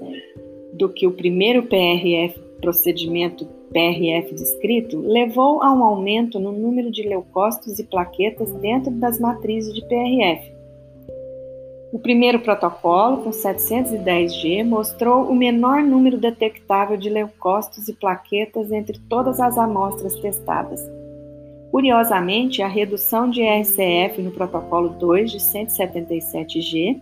do 0.73 0.89
que 0.89 1.05
o 1.05 1.11
primeiro 1.11 1.63
PRF, 1.63 2.39
procedimento 2.59 3.45
PRF 3.71 4.33
descrito, 4.33 4.99
levou 5.01 5.61
a 5.61 5.71
um 5.71 5.83
aumento 5.83 6.39
no 6.39 6.51
número 6.51 6.91
de 6.91 7.03
leucócitos 7.07 7.77
e 7.77 7.83
plaquetas 7.83 8.51
dentro 8.53 8.89
das 8.91 9.19
matrizes 9.19 9.71
de 9.71 9.85
PRF. 9.87 10.51
O 11.93 11.99
primeiro 11.99 12.39
protocolo, 12.39 13.17
com 13.17 13.29
710G, 13.29 14.63
mostrou 14.65 15.25
o 15.25 15.35
menor 15.35 15.83
número 15.83 16.17
detectável 16.17 16.97
de 16.97 17.09
leucócitos 17.09 17.87
e 17.87 17.93
plaquetas 17.93 18.71
entre 18.71 18.99
todas 19.07 19.39
as 19.39 19.57
amostras 19.59 20.15
testadas. 20.15 20.81
Curiosamente, 21.75 22.61
a 22.61 22.69
redução 22.69 23.29
de 23.29 23.41
RCF 23.43 24.21
no 24.21 24.31
protocolo 24.31 24.87
2 24.91 25.29
de 25.29 25.39
177G 25.39 27.01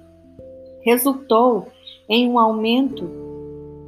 resultou 0.82 1.68
em 2.10 2.28
um 2.28 2.40
aumento 2.40 3.06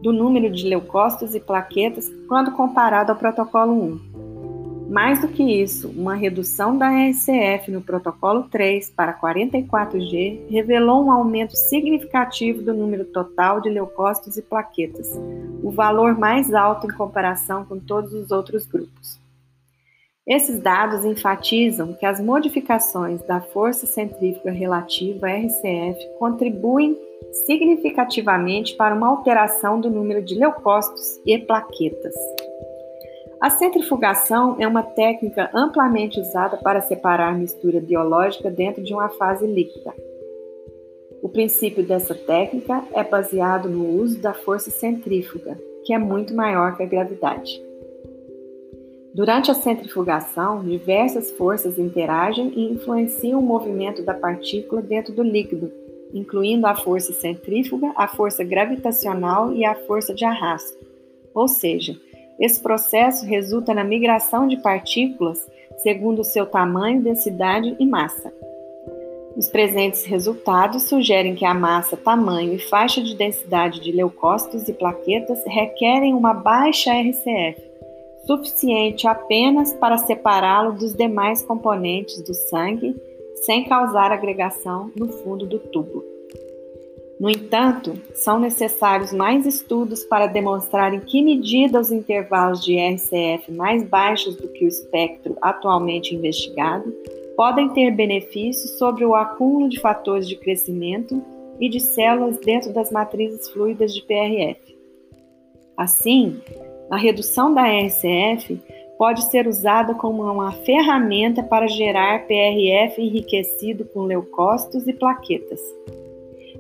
do 0.04 0.14
número 0.14 0.52
de 0.52 0.68
leucócitos 0.68 1.34
e 1.34 1.40
plaquetas 1.40 2.08
quando 2.28 2.52
comparado 2.52 3.12
ao 3.12 3.18
protocolo 3.18 3.74
1. 3.74 4.88
Mais 4.92 5.22
do 5.22 5.28
que 5.28 5.42
isso, 5.42 5.90
uma 5.90 6.14
redução 6.14 6.78
da 6.78 6.92
RCF 6.92 7.72
no 7.72 7.82
protocolo 7.82 8.44
3 8.44 8.92
para 8.92 9.20
44G 9.20 10.48
revelou 10.52 11.04
um 11.04 11.12
aumento 11.12 11.56
significativo 11.56 12.62
do 12.62 12.76
número 12.76 13.06
total 13.06 13.60
de 13.60 13.72
leucócitos 13.72 14.38
e 14.38 14.42
plaquetas, 14.44 15.20
o 15.64 15.72
valor 15.72 16.16
mais 16.16 16.54
alto 16.54 16.86
em 16.86 16.94
comparação 16.94 17.66
com 17.66 17.80
todos 17.80 18.14
os 18.14 18.30
outros 18.30 18.68
grupos. 18.68 19.25
Esses 20.28 20.60
dados 20.60 21.06
enfatizam 21.06 21.94
que 21.94 22.04
as 22.04 22.20
modificações 22.20 23.22
da 23.24 23.42
força 23.42 23.86
centrífuga 23.86 24.50
relativa 24.50 25.30
RCF 25.30 26.00
contribuem 26.18 27.00
significativamente 27.46 28.76
para 28.76 28.96
uma 28.96 29.08
alteração 29.08 29.80
do 29.80 29.88
número 29.88 30.24
de 30.24 30.34
leucócitos 30.34 31.22
e 31.28 31.38
plaquetas. 31.38 32.16
A 33.40 33.52
centrifugação 33.52 34.56
é 34.60 34.68
uma 34.68 34.82
técnica 34.82 35.52
amplamente 35.54 36.20
usada 36.20 36.58
para 36.58 36.82
separar 36.82 37.38
mistura 37.38 37.80
biológica 37.80 38.50
dentro 38.50 38.84
de 38.84 38.96
uma 38.96 39.10
fase 39.10 39.46
líquida. 39.46 39.94
O 41.22 41.30
princípio 41.30 41.86
dessa 41.86 42.16
técnica 42.16 42.84
é 42.94 43.04
baseado 43.04 43.70
no 43.70 43.88
uso 44.02 44.20
da 44.20 44.34
força 44.34 44.72
centrífuga, 44.72 45.56
que 45.86 45.94
é 45.94 46.00
muito 46.00 46.34
maior 46.34 46.76
que 46.76 46.82
a 46.82 46.88
gravidade. 46.88 47.64
Durante 49.16 49.50
a 49.50 49.54
centrifugação, 49.54 50.62
diversas 50.62 51.32
forças 51.32 51.80
interagem 51.80 52.52
e 52.54 52.74
influenciam 52.74 53.40
o 53.40 53.42
movimento 53.42 54.04
da 54.04 54.14
partícula 54.14 54.82
dentro 54.82 55.14
do 55.14 55.24
líquido, 55.24 55.72
incluindo 56.14 56.68
a 56.68 56.76
força 56.76 57.14
centrífuga, 57.14 57.94
a 57.96 58.10
força 58.10 58.44
gravitacional 58.44 59.54
e 59.54 59.64
a 59.64 59.74
força 59.74 60.14
de 60.14 60.26
arrasto. 60.26 60.78
Ou 61.34 61.48
seja, 61.48 61.98
esse 62.38 62.62
processo 62.62 63.26
resulta 63.26 63.74
na 63.74 63.86
migração 63.86 64.50
de 64.50 64.58
partículas 64.58 65.50
segundo 65.78 66.22
seu 66.22 66.46
tamanho, 66.46 67.02
densidade 67.02 67.74
e 67.80 67.86
massa. 67.86 68.34
Os 69.38 69.48
presentes 69.48 70.04
resultados 70.04 70.84
sugerem 70.90 71.36
que 71.36 71.46
a 71.46 71.54
massa, 71.54 71.96
tamanho 71.96 72.54
e 72.54 72.60
faixa 72.60 73.02
de 73.02 73.16
densidade 73.16 73.80
de 73.80 73.94
leucócitos 73.94 74.68
e 74.68 74.74
plaquetas 74.74 75.42
requerem 75.46 76.14
uma 76.14 76.34
baixa 76.34 76.92
RCF, 76.92 77.65
suficiente 78.26 79.08
apenas 79.08 79.74
para 79.74 79.98
separá-lo 79.98 80.74
dos 80.74 80.94
demais 80.94 81.44
componentes 81.44 82.22
do 82.22 82.34
sangue 82.34 82.96
sem 83.36 83.66
causar 83.66 84.12
agregação 84.12 84.92
no 84.96 85.08
fundo 85.08 85.46
do 85.46 85.60
tubo. 85.60 86.04
No 87.20 87.30
entanto, 87.30 87.94
são 88.14 88.40
necessários 88.40 89.14
mais 89.14 89.46
estudos 89.46 90.04
para 90.04 90.28
demonstrar 90.28 90.94
em 90.94 91.00
que 91.00 91.22
medida 91.22 91.80
os 91.80 91.92
intervalos 91.92 92.64
de 92.64 92.78
RCF 92.78 93.52
mais 93.54 93.84
baixos 93.84 94.36
do 94.36 94.50
que 94.50 94.66
o 94.66 94.68
espectro 94.68 95.38
atualmente 95.42 96.14
investigado 96.14 96.94
podem 97.38 97.70
ter 97.70 97.92
benefícios 97.92 98.78
sobre 98.78 99.06
o 99.06 99.16
acúmulo 99.16 99.70
de 99.70 99.80
fatores 99.80 100.28
de 100.28 100.36
crescimento 100.36 101.22
e 101.60 101.70
de 101.70 101.80
células 101.80 102.38
dentro 102.40 102.74
das 102.74 102.92
matrizes 102.92 103.50
fluidas 103.50 103.94
de 103.94 104.02
PRF. 104.02 104.76
Assim, 105.78 106.42
a 106.90 106.98
redução 106.98 107.54
da 107.54 107.64
RCF 107.64 108.60
pode 108.98 109.26
ser 109.26 109.48
usada 109.48 109.94
como 109.96 110.24
uma 110.24 110.52
ferramenta 110.52 111.44
para 111.44 111.68
gerar 111.68 112.26
PRF 112.28 113.02
enriquecido 113.02 113.86
com 113.86 114.04
leucócitos 114.04 114.88
e 114.88 114.94
plaquetas. 114.94 115.60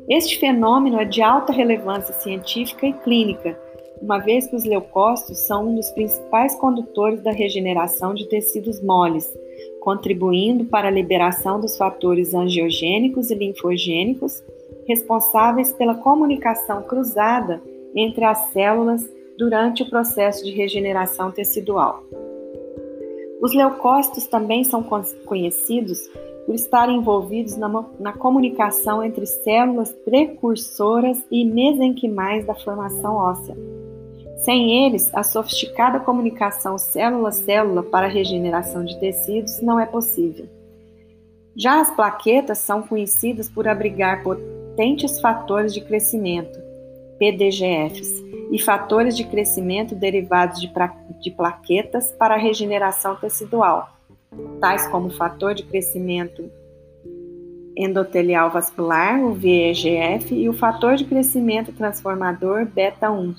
Este 0.10 0.38
fenômeno 0.38 1.00
é 1.00 1.06
de 1.06 1.22
alta 1.22 1.52
relevância 1.52 2.14
científica 2.14 2.86
e 2.86 2.94
clínica, 2.94 3.58
uma 4.02 4.20
vez 4.20 4.46
que 4.48 4.56
os 4.56 4.66
leucócitos 4.66 5.40
são 5.40 5.70
um 5.70 5.76
dos 5.76 5.90
principais 5.92 6.56
condutores 6.56 7.22
da 7.22 7.32
regeneração 7.32 8.14
de 8.14 8.28
tecidos 8.28 8.82
moles, 8.82 9.34
contribuindo 9.82 10.66
para 10.66 10.90
a 10.90 10.92
liberação 10.92 11.60
dos 11.60 11.78
fatores 11.78 12.34
angiogênicos 12.34 13.32
e 13.32 13.36
linfogênicos, 13.36 14.44
responsáveis 14.88 15.72
pela 15.72 15.96
comunicação 15.96 16.84
cruzada 16.84 17.62
entre 17.96 18.26
as 18.26 18.50
células 18.52 19.10
durante 19.38 19.84
o 19.84 19.90
processo 19.90 20.44
de 20.44 20.52
regeneração 20.52 21.32
tecidual. 21.32 22.04
Os 23.42 23.54
leucócitos 23.54 24.28
também 24.28 24.64
são 24.64 24.84
conhecidos 25.26 26.00
por 26.46 26.56
estarem 26.56 26.98
envolvidos 26.98 27.58
na, 27.58 27.86
na 28.00 28.14
comunicação 28.14 29.04
entre 29.04 29.26
células 29.26 29.92
precursoras 29.92 31.24
e 31.30 31.44
mesenquimais 31.44 32.46
da 32.46 32.56
formação 32.56 33.16
óssea. 33.16 33.56
Sem 34.38 34.86
eles, 34.86 35.14
a 35.14 35.24
sofisticada 35.24 36.00
comunicação 36.00 36.78
célula-célula 36.78 37.84
para 37.84 38.06
a 38.06 38.10
regeneração 38.10 38.86
de 38.86 39.00
tecidos 39.00 39.62
não 39.62 39.80
é 39.80 39.86
possível. 39.86 40.48
Já 41.56 41.82
as 41.82 41.90
plaquetas 41.96 42.60
são 42.60 42.82
conhecidas 42.82 43.50
por 43.50 43.68
abrigar 43.68 44.24
potentes 44.24 45.20
fatores 45.20 45.74
de 45.74 45.82
crescimento, 45.82 46.60
PDGFs, 47.18 48.24
e 48.52 48.60
fatores 48.60 49.16
de 49.16 49.24
crescimento 49.24 49.96
derivados 49.96 50.60
de, 50.60 50.72
de 51.22 51.32
plaquetas 51.32 52.12
para 52.12 52.38
regeneração 52.38 53.16
tecidual 53.16 53.96
tais 54.60 54.88
como 54.88 55.08
o 55.08 55.12
fator 55.12 55.54
de 55.54 55.64
crescimento 55.64 56.50
endotelial 57.78 58.50
vascular, 58.50 59.20
o 59.22 59.34
VEGF, 59.34 60.34
e 60.34 60.48
o 60.48 60.54
fator 60.54 60.96
de 60.96 61.06
crescimento 61.06 61.74
transformador 61.74 62.66
beta-1, 62.66 63.36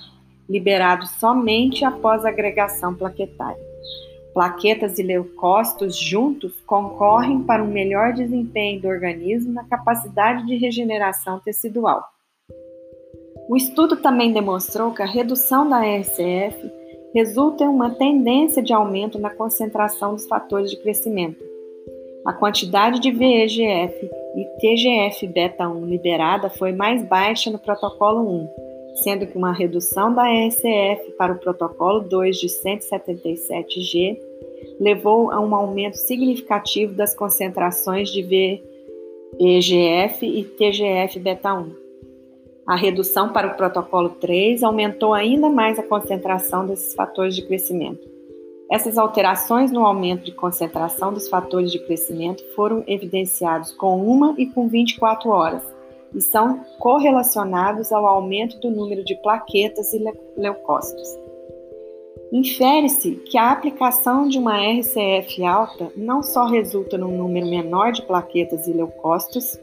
liberado 0.47 1.07
somente 1.07 1.83
após 1.83 2.23
agregação 2.23 2.93
plaquetária. 2.93 3.57
Plaquetas 4.33 4.99
e 4.99 5.03
leucócitos 5.03 5.97
juntos 5.97 6.61
concorrem 6.67 7.41
para 7.41 7.63
um 7.63 7.67
melhor 7.67 8.13
desempenho 8.13 8.79
do 8.79 8.87
organismo 8.87 9.51
na 9.51 9.63
capacidade 9.63 10.45
de 10.45 10.55
regeneração 10.55 11.39
tecidual. 11.39 12.03
O 13.49 13.55
estudo 13.55 13.95
também 13.95 14.33
demonstrou 14.33 14.91
que 14.91 15.01
a 15.01 15.05
redução 15.05 15.69
da 15.69 15.79
RCF 15.79 16.69
resulta 17.15 17.63
em 17.63 17.67
uma 17.67 17.91
tendência 17.91 18.61
de 18.61 18.73
aumento 18.73 19.17
na 19.17 19.29
concentração 19.29 20.13
dos 20.13 20.27
fatores 20.27 20.69
de 20.69 20.77
crescimento. 20.77 21.43
A 22.25 22.33
quantidade 22.33 22.99
de 22.99 23.09
VEGF 23.09 24.09
e 24.35 24.45
TGF-beta1 24.61 25.85
liberada 25.85 26.49
foi 26.49 26.73
mais 26.73 27.01
baixa 27.07 27.49
no 27.49 27.57
protocolo 27.57 28.21
1, 28.29 28.49
sendo 28.95 29.25
que 29.25 29.37
uma 29.37 29.53
redução 29.53 30.13
da 30.13 30.23
RCF 30.23 31.11
para 31.17 31.31
o 31.31 31.39
protocolo 31.39 32.01
2 32.01 32.37
de 32.37 32.47
177G 32.47 34.19
levou 34.77 35.31
a 35.31 35.39
um 35.39 35.55
aumento 35.55 35.95
significativo 35.95 36.93
das 36.93 37.15
concentrações 37.15 38.09
de 38.09 38.21
VEGF 39.39 40.25
e 40.25 40.43
TGF-beta1. 40.43 41.86
A 42.67 42.75
redução 42.75 43.31
para 43.31 43.47
o 43.47 43.55
protocolo 43.55 44.09
3 44.09 44.61
aumentou 44.61 45.13
ainda 45.13 45.49
mais 45.49 45.79
a 45.79 45.83
concentração 45.83 46.65
desses 46.65 46.93
fatores 46.93 47.33
de 47.33 47.41
crescimento. 47.47 48.05
Essas 48.69 48.97
alterações 48.97 49.71
no 49.71 49.85
aumento 49.85 50.25
de 50.25 50.33
concentração 50.33 51.13
dos 51.13 51.29
fatores 51.29 51.71
de 51.71 51.79
crescimento 51.79 52.43
foram 52.53 52.83
evidenciados 52.85 53.71
com 53.71 54.05
uma 54.05 54.35
e 54.37 54.45
com 54.47 54.67
24 54.67 55.29
horas 55.29 55.63
e 56.13 56.19
são 56.19 56.59
correlacionados 56.77 57.93
ao 57.93 58.05
aumento 58.05 58.59
do 58.59 58.69
número 58.69 59.05
de 59.05 59.15
plaquetas 59.15 59.93
e 59.93 60.03
leucócitos. 60.35 61.07
Infere-se 62.33 63.11
que 63.11 63.37
a 63.37 63.51
aplicação 63.51 64.27
de 64.27 64.37
uma 64.37 64.57
RCF 64.57 65.45
alta 65.45 65.89
não 65.95 66.21
só 66.21 66.45
resulta 66.45 66.97
num 66.97 67.15
número 67.17 67.47
menor 67.47 67.93
de 67.93 68.01
plaquetas 68.01 68.67
e 68.67 68.73
leucócitos, 68.73 69.57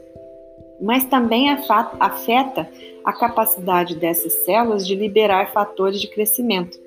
mas 0.81 1.05
também 1.05 1.51
afeta 1.51 2.67
a 3.05 3.13
capacidade 3.13 3.95
dessas 3.95 4.33
células 4.43 4.85
de 4.85 4.95
liberar 4.95 5.53
fatores 5.53 6.01
de 6.01 6.07
crescimento. 6.07 6.77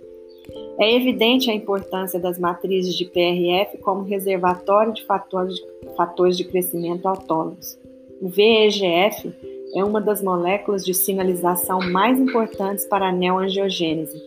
É 0.78 0.94
evidente 0.94 1.50
a 1.50 1.54
importância 1.54 2.18
das 2.18 2.38
matrizes 2.38 2.94
de 2.94 3.04
PRF 3.04 3.78
como 3.78 4.02
reservatório 4.02 4.92
de 4.92 5.04
fatores 5.04 5.54
de, 5.54 5.62
fatores 5.96 6.36
de 6.36 6.44
crescimento 6.44 7.06
autônomos. 7.06 7.78
O 8.20 8.28
VEGF 8.28 9.32
é 9.74 9.84
uma 9.84 10.00
das 10.00 10.22
moléculas 10.22 10.84
de 10.84 10.92
sinalização 10.92 11.80
mais 11.80 12.18
importantes 12.18 12.84
para 12.86 13.08
a 13.08 13.12
neoangiogênese, 13.12 14.20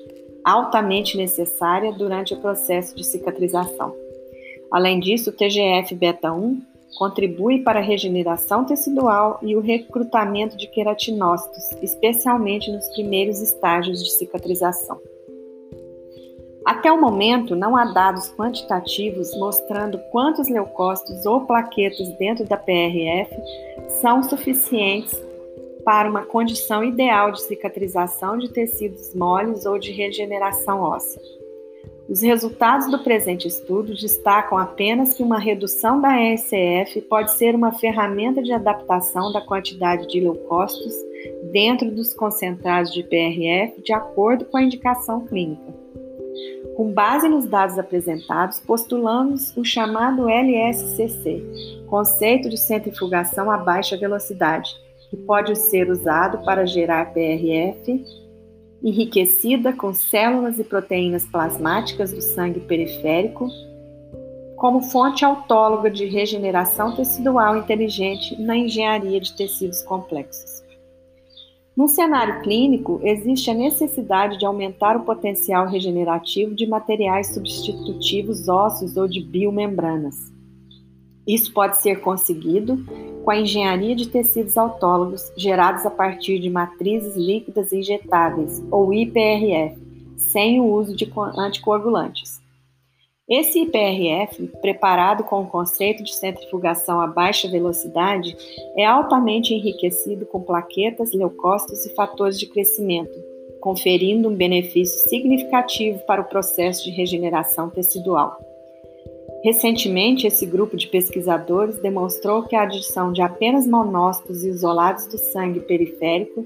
altamente 0.45 1.17
necessária 1.17 1.91
durante 1.91 2.33
o 2.33 2.39
processo 2.39 2.95
de 2.95 3.03
cicatrização. 3.03 3.93
Além 4.71 4.99
disso, 4.99 5.29
o 5.29 5.33
TGF-beta1 5.33 6.70
contribui 6.97 7.63
para 7.63 7.79
a 7.79 7.83
regeneração 7.83 8.65
tecidual 8.65 9.39
e 9.41 9.55
o 9.55 9.59
recrutamento 9.59 10.57
de 10.57 10.67
queratinócitos, 10.67 11.71
especialmente 11.81 12.71
nos 12.71 12.87
primeiros 12.89 13.41
estágios 13.41 14.03
de 14.03 14.11
cicatrização. 14.11 14.99
Até 16.65 16.91
o 16.91 17.01
momento, 17.01 17.55
não 17.55 17.75
há 17.75 17.85
dados 17.85 18.31
quantitativos 18.35 19.35
mostrando 19.37 19.97
quantos 20.11 20.47
leucócitos 20.47 21.25
ou 21.25 21.41
plaquetas 21.41 22.07
dentro 22.17 22.45
da 22.45 22.55
PRF 22.55 23.35
são 23.99 24.21
suficientes 24.21 25.19
para 25.83 26.07
uma 26.07 26.23
condição 26.23 26.83
ideal 26.83 27.31
de 27.31 27.41
cicatrização 27.41 28.37
de 28.37 28.49
tecidos 28.49 29.15
moles 29.15 29.65
ou 29.65 29.79
de 29.79 29.91
regeneração 29.91 30.81
óssea. 30.81 31.40
Os 32.11 32.21
resultados 32.21 32.91
do 32.91 32.99
presente 32.99 33.47
estudo 33.47 33.95
destacam 33.95 34.57
apenas 34.57 35.13
que 35.13 35.23
uma 35.23 35.39
redução 35.39 36.01
da 36.01 36.21
ESF 36.21 36.99
pode 37.03 37.31
ser 37.37 37.55
uma 37.55 37.71
ferramenta 37.71 38.43
de 38.43 38.51
adaptação 38.51 39.31
da 39.31 39.39
quantidade 39.39 40.05
de 40.09 40.19
leucócitos 40.19 40.93
dentro 41.53 41.89
dos 41.89 42.13
concentrados 42.13 42.93
de 42.93 43.01
PRF 43.01 43.81
de 43.81 43.93
acordo 43.93 44.43
com 44.43 44.57
a 44.57 44.61
indicação 44.61 45.25
clínica. 45.25 45.73
Com 46.75 46.91
base 46.91 47.29
nos 47.29 47.45
dados 47.45 47.79
apresentados, 47.79 48.59
postulamos 48.59 49.55
o 49.55 49.63
chamado 49.63 50.27
LSCC, 50.27 51.41
conceito 51.87 52.49
de 52.49 52.57
centrifugação 52.57 53.49
a 53.49 53.57
baixa 53.57 53.95
velocidade, 53.95 54.69
que 55.09 55.15
pode 55.15 55.57
ser 55.57 55.89
usado 55.89 56.43
para 56.43 56.65
gerar 56.65 57.13
PRF 57.13 58.20
enriquecida 58.83 59.71
com 59.73 59.93
células 59.93 60.57
e 60.59 60.63
proteínas 60.63 61.25
plasmáticas 61.25 62.11
do 62.11 62.21
sangue 62.21 62.59
periférico, 62.61 63.47
como 64.57 64.81
fonte 64.81 65.25
autóloga 65.25 65.89
de 65.89 66.05
regeneração 66.05 66.95
tecidual 66.95 67.57
inteligente 67.57 68.39
na 68.39 68.55
engenharia 68.55 69.19
de 69.19 69.35
tecidos 69.35 69.81
complexos. 69.83 70.61
No 71.75 71.87
cenário 71.87 72.41
clínico, 72.41 72.99
existe 73.03 73.49
a 73.49 73.53
necessidade 73.53 74.37
de 74.37 74.45
aumentar 74.45 74.97
o 74.97 75.03
potencial 75.03 75.67
regenerativo 75.67 76.53
de 76.53 76.67
materiais 76.67 77.33
substitutivos 77.33 78.47
ósseos 78.47 78.97
ou 78.97 79.07
de 79.07 79.21
biomembranas. 79.21 80.31
Isso 81.27 81.53
pode 81.53 81.81
ser 81.81 82.01
conseguido 82.01 82.83
com 83.23 83.31
a 83.31 83.39
engenharia 83.39 83.95
de 83.95 84.07
tecidos 84.07 84.57
autólogos 84.57 85.31
gerados 85.37 85.85
a 85.85 85.91
partir 85.91 86.39
de 86.39 86.49
matrizes 86.49 87.15
líquidas 87.15 87.71
injetáveis, 87.71 88.63
ou 88.71 88.93
IPRF, 88.93 89.79
sem 90.17 90.59
o 90.59 90.65
uso 90.65 90.95
de 90.95 91.11
anticoagulantes. 91.37 92.41
Esse 93.29 93.61
IPRF, 93.61 94.47
preparado 94.61 95.23
com 95.23 95.41
o 95.41 95.47
conceito 95.47 96.03
de 96.03 96.13
centrifugação 96.13 96.99
a 96.99 97.07
baixa 97.07 97.47
velocidade, 97.47 98.35
é 98.75 98.85
altamente 98.85 99.53
enriquecido 99.53 100.25
com 100.25 100.41
plaquetas, 100.41 101.13
leucócitos 101.13 101.85
e 101.85 101.95
fatores 101.95 102.37
de 102.37 102.47
crescimento, 102.47 103.17
conferindo 103.61 104.27
um 104.27 104.35
benefício 104.35 105.07
significativo 105.07 105.99
para 105.99 106.21
o 106.21 106.25
processo 106.25 106.83
de 106.83 106.91
regeneração 106.91 107.69
tecidual. 107.69 108.50
Recentemente, 109.43 110.27
esse 110.27 110.45
grupo 110.45 110.77
de 110.77 110.87
pesquisadores 110.87 111.79
demonstrou 111.79 112.43
que 112.43 112.55
a 112.55 112.61
adição 112.61 113.11
de 113.11 113.21
apenas 113.23 113.65
monócitos 113.65 114.43
isolados 114.43 115.07
do 115.07 115.17
sangue 115.17 115.59
periférico 115.61 116.45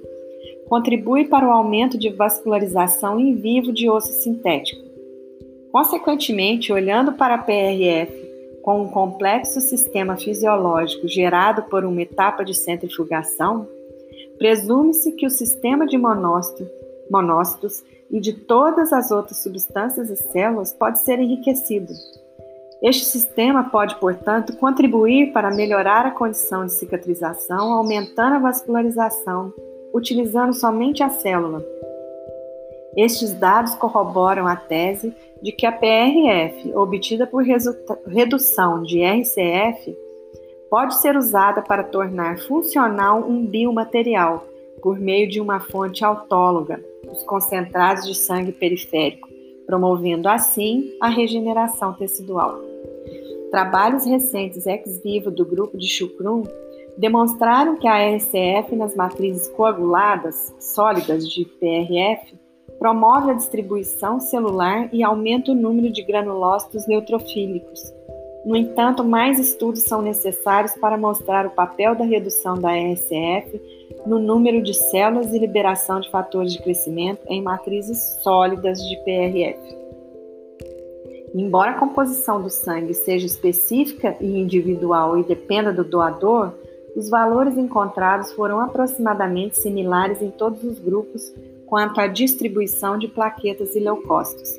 contribui 0.70 1.26
para 1.26 1.48
o 1.48 1.52
aumento 1.52 1.98
de 1.98 2.10
vascularização 2.10 3.20
in 3.20 3.36
vivo 3.36 3.74
de 3.74 3.90
osso 3.90 4.14
sintético. 4.14 4.82
Consequentemente, 5.72 6.72
olhando 6.72 7.12
para 7.14 7.36
a 7.36 7.38
PRF 7.38 8.14
com 8.64 8.82
um 8.82 8.88
complexo 8.88 9.60
sistema 9.60 10.16
fisiológico 10.16 11.08
gerado 11.08 11.64
por 11.64 11.84
uma 11.84 12.02
etapa 12.02 12.46
de 12.46 12.54
centrifugação, 12.54 13.68
presume-se 14.38 15.12
que 15.12 15.26
o 15.26 15.30
sistema 15.30 15.86
de 15.86 15.98
monócito, 15.98 16.66
monócitos 17.12 17.84
e 18.10 18.22
de 18.22 18.32
todas 18.34 18.94
as 18.94 19.12
outras 19.12 19.44
substâncias 19.44 20.10
e 20.10 20.16
células 20.16 20.74
pode 20.74 21.00
ser 21.00 21.20
enriquecido 21.20 21.94
este 22.82 23.06
sistema 23.06 23.70
pode, 23.70 23.96
portanto, 23.96 24.56
contribuir 24.58 25.32
para 25.32 25.54
melhorar 25.54 26.06
a 26.06 26.12
condição 26.12 26.66
de 26.66 26.74
cicatrização, 26.74 27.74
aumentando 27.74 28.36
a 28.36 28.40
vascularização, 28.40 29.54
utilizando 29.94 30.54
somente 30.54 31.02
a 31.02 31.10
célula. 31.10 31.66
Estes 32.96 33.34
dados 33.34 33.76
corroboram 33.76 34.48
a 34.48 34.56
tese 34.56 35.14
de 35.42 35.52
que 35.52 35.66
a 35.66 35.72
PRF, 35.72 36.74
obtida 36.74 37.28
por 37.28 37.44
redução 37.44 38.84
de 38.84 39.04
RCF, 39.04 39.98
pode 40.70 40.96
ser 41.02 41.18
usada 41.18 41.62
para 41.62 41.84
tornar 41.84 42.40
funcional 42.40 43.20
um 43.20 43.46
biomaterial 43.46 44.46
por 44.82 45.00
meio 45.00 45.28
de 45.28 45.42
uma 45.42 45.60
fonte 45.60 46.06
autóloga, 46.06 46.84
os 47.10 47.24
concentrados 47.24 48.06
de 48.06 48.16
sangue 48.16 48.52
periférico, 48.52 49.28
promovendo 49.66 50.28
assim 50.28 50.92
a 51.02 51.10
regeneração 51.10 51.94
tecidual. 51.94 52.60
Trabalhos 53.52 54.06
recentes 54.06 54.66
ex 54.66 55.02
vivo 55.02 55.32
do 55.32 55.46
grupo 55.46 55.78
de 55.78 55.88
Chukrum 55.88 56.44
demonstraram 56.98 57.78
que 57.78 57.88
a 57.88 58.16
RCF 58.16 58.76
nas 58.76 58.96
matrizes 58.96 59.48
coaguladas 59.50 60.54
sólidas 60.60 61.28
de 61.30 61.46
PRF 61.46 62.36
promove 62.80 63.32
a 63.32 63.34
distribuição 63.34 64.20
celular 64.20 64.90
e 64.94 65.04
aumenta 65.04 65.52
o 65.52 65.56
número 65.56 65.92
de 65.92 66.04
granulócitos 66.04 66.88
neutrofílicos. 66.88 67.94
No 68.46 68.56
entanto, 68.56 69.04
mais 69.04 69.40
estudos 69.40 69.84
são 69.84 70.02
necessários 70.02 70.74
para 70.76 70.98
mostrar 70.98 71.48
o 71.48 71.52
papel 71.52 71.96
da 71.96 72.06
redução 72.06 72.56
da 72.56 72.72
RCF 72.72 73.60
no 74.06 74.20
número 74.20 74.62
de 74.62 74.74
células 74.74 75.34
e 75.34 75.40
liberação 75.40 76.00
de 76.00 76.10
fatores 76.10 76.54
de 76.54 76.62
crescimento 76.62 77.22
em 77.28 77.42
matrizes 77.42 78.20
sólidas 78.22 78.80
de 78.88 78.96
PRF. 78.98 79.76
Embora 81.34 81.72
a 81.72 81.80
composição 81.80 82.42
do 82.42 82.50
sangue 82.50 82.94
seja 82.94 83.26
específica 83.26 84.16
e 84.22 84.40
individual 84.40 85.18
e 85.18 85.24
dependa 85.24 85.74
do 85.74 85.84
doador, 85.84 86.54
os 86.96 87.10
valores 87.10 87.58
encontrados 87.58 88.32
foram 88.32 88.62
aproximadamente 88.62 89.58
similares 89.58 90.22
em 90.22 90.30
todos 90.32 90.64
os 90.64 90.80
grupos 90.80 91.34
quanto 91.66 92.00
à 92.00 92.08
distribuição 92.08 92.98
de 92.98 93.10
plaquetas 93.10 93.76
e 93.76 93.80
leucócitos. 93.80 94.50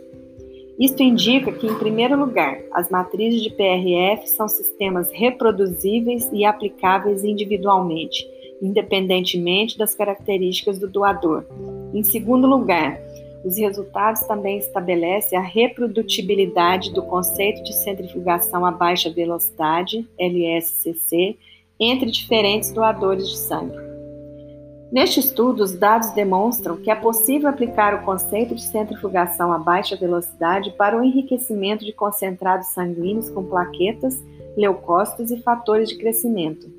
Isto 0.79 1.03
indica 1.03 1.51
que, 1.51 1.67
em 1.67 1.75
primeiro 1.75 2.19
lugar, 2.19 2.61
as 2.73 2.91
matrizes 2.91 3.41
de 3.41 3.49
PRF 3.49 4.29
são 4.29 4.47
sistemas 4.47 5.11
reproduzíveis 5.11 6.29
e 6.31 6.45
aplicáveis 6.45 7.25
individualmente, 7.25 8.29
independentemente 8.61 9.79
das 9.79 9.95
características 9.95 10.79
do 10.79 10.89
doador. 10.89 11.45
Em 11.93 12.03
segundo 12.03 12.47
lugar, 12.47 13.01
os 13.45 13.57
resultados 13.57 14.23
também 14.23 14.59
estabelecem 14.59 15.39
a 15.39 15.43
reprodutibilidade 15.43 16.93
do 16.93 17.03
conceito 17.03 17.63
de 17.63 17.73
centrifugação 17.75 18.67
a 18.67 18.73
baixa 18.73 19.09
velocidade, 19.09 20.05
LSCC, 20.19 21.37
entre 21.79 22.11
diferentes 22.11 22.73
doadores 22.73 23.29
de 23.29 23.37
sangue. 23.37 23.77
Neste 24.91 25.21
estudo, 25.21 25.63
os 25.63 25.75
dados 25.75 26.11
demonstram 26.11 26.77
que 26.77 26.91
é 26.91 26.95
possível 26.95 27.49
aplicar 27.49 27.95
o 27.95 28.05
conceito 28.05 28.55
de 28.55 28.63
centrifugação 28.63 29.53
a 29.53 29.59
baixa 29.59 29.97
velocidade 29.97 30.71
para 30.73 30.99
o 30.99 31.05
enriquecimento 31.05 31.85
de 31.85 31.93
concentrados 31.93 32.69
sanguíneos 32.69 33.29
com 33.29 33.45
plaquetas, 33.45 34.15
leucócitos 34.57 35.31
e 35.31 35.43
fatores 35.43 35.89
de 35.89 35.99
crescimento 35.99 36.76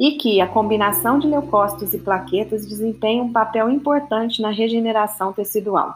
e 0.00 0.12
que 0.12 0.40
a 0.40 0.46
combinação 0.46 1.18
de 1.18 1.28
leucócitos 1.28 1.92
e 1.92 1.98
plaquetas 1.98 2.66
desempenha 2.66 3.22
um 3.22 3.30
papel 3.30 3.68
importante 3.68 4.40
na 4.40 4.50
regeneração 4.50 5.30
tecidual. 5.30 5.94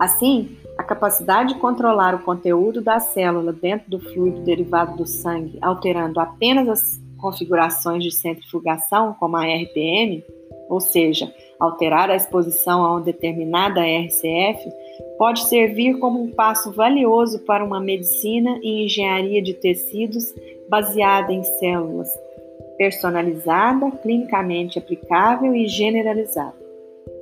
Assim, 0.00 0.56
a 0.78 0.82
capacidade 0.82 1.52
de 1.52 1.60
controlar 1.60 2.14
o 2.14 2.22
conteúdo 2.22 2.80
da 2.80 2.98
célula 2.98 3.52
dentro 3.52 3.90
do 3.90 4.00
fluido 4.00 4.40
derivado 4.40 4.96
do 4.96 5.06
sangue, 5.06 5.58
alterando 5.60 6.18
apenas 6.18 6.66
as 6.66 7.04
configurações 7.18 8.02
de 8.02 8.10
centrifugação, 8.10 9.14
como 9.20 9.36
a 9.36 9.44
RPM, 9.44 10.24
ou 10.68 10.80
seja, 10.80 11.32
alterar 11.60 12.10
a 12.10 12.16
exposição 12.16 12.82
a 12.82 12.92
uma 12.92 13.00
determinada 13.02 13.82
RCF, 13.82 14.72
pode 15.18 15.44
servir 15.44 15.98
como 15.98 16.22
um 16.22 16.30
passo 16.30 16.72
valioso 16.72 17.40
para 17.40 17.64
uma 17.64 17.78
medicina 17.78 18.58
e 18.62 18.84
engenharia 18.84 19.42
de 19.42 19.52
tecidos 19.52 20.34
baseada 20.68 21.32
em 21.32 21.42
células, 21.42 22.08
personalizada, 22.76 23.90
clinicamente 24.02 24.78
aplicável 24.78 25.54
e 25.54 25.66
generalizada. 25.66 26.54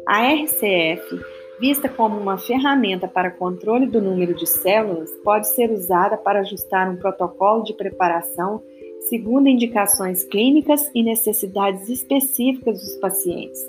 A 0.07 0.33
RCF, 0.33 1.21
vista 1.61 1.89
como 1.89 2.19
uma 2.19 2.39
ferramenta 2.39 3.07
para 3.07 3.31
controle 3.31 3.87
do 3.87 4.01
número 4.01 4.35
de 4.35 4.47
células, 4.47 5.11
pode 5.25 5.49
ser 5.55 5.71
usada 5.71 6.17
para 6.17 6.41
ajustar 6.41 6.91
um 6.91 6.97
protocolo 6.97 7.63
de 7.63 7.75
preparação 7.75 8.63
segundo 9.09 9.49
indicações 9.49 10.25
clínicas 10.25 10.91
e 10.95 11.03
necessidades 11.03 11.89
específicas 11.89 12.81
dos 12.81 12.97
pacientes. 12.97 13.61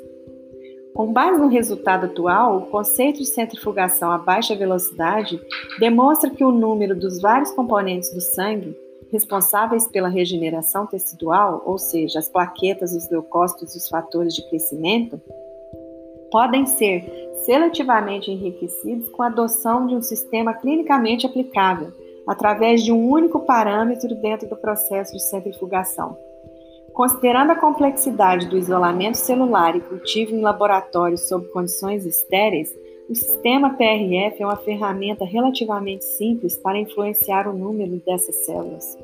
Com 0.94 1.12
base 1.12 1.40
no 1.40 1.48
resultado 1.48 2.06
atual, 2.06 2.58
o 2.58 2.66
conceito 2.68 3.18
de 3.18 3.26
centrifugação 3.26 4.12
a 4.12 4.18
baixa 4.18 4.56
velocidade 4.56 5.42
demonstra 5.80 6.30
que 6.30 6.44
o 6.44 6.52
número 6.52 6.96
dos 6.96 7.20
vários 7.20 7.52
componentes 7.52 8.14
do 8.14 8.22
sangue 8.22 8.78
responsáveis 9.14 9.88
pela 9.88 10.10
regeneração 10.10 10.88
tecidual, 10.88 11.62
ou 11.66 11.78
seja, 11.78 12.18
as 12.18 12.28
plaquetas, 12.28 12.94
os 12.94 13.08
leucócitos 13.12 13.76
e 13.76 13.78
os 13.78 13.88
fatores 13.88 14.34
de 14.34 14.42
crescimento, 14.50 15.22
podem 16.32 16.66
ser 16.66 17.06
seletivamente 17.46 18.32
enriquecidos 18.32 19.08
com 19.10 19.22
a 19.22 19.28
adoção 19.28 19.86
de 19.86 19.96
um 19.96 20.02
sistema 20.02 20.52
clinicamente 20.52 21.28
aplicável, 21.28 21.94
através 22.26 22.82
de 22.82 22.92
um 22.92 23.08
único 23.08 23.42
parâmetro 23.42 24.16
dentro 24.16 24.50
do 24.50 24.56
processo 24.56 25.14
de 25.14 25.22
centrifugação. 25.22 26.18
Considerando 26.92 27.52
a 27.52 27.56
complexidade 27.56 28.48
do 28.48 28.58
isolamento 28.58 29.18
celular 29.18 29.76
e 29.76 29.82
cultivo 29.82 30.34
em 30.34 30.42
laboratório 30.42 31.18
sob 31.20 31.48
condições 31.50 32.04
estéreis, 32.04 32.74
o 33.10 33.16
sistema 33.16 33.72
PRF 33.72 34.42
é 34.42 34.46
uma 34.46 34.56
ferramenta 34.56 35.26
relativamente 35.26 36.06
simples 36.06 36.58
para 36.58 36.80
influenciar 36.80 37.48
o 37.48 37.54
número 37.54 38.02
dessas 38.06 38.46
células. 38.46 38.98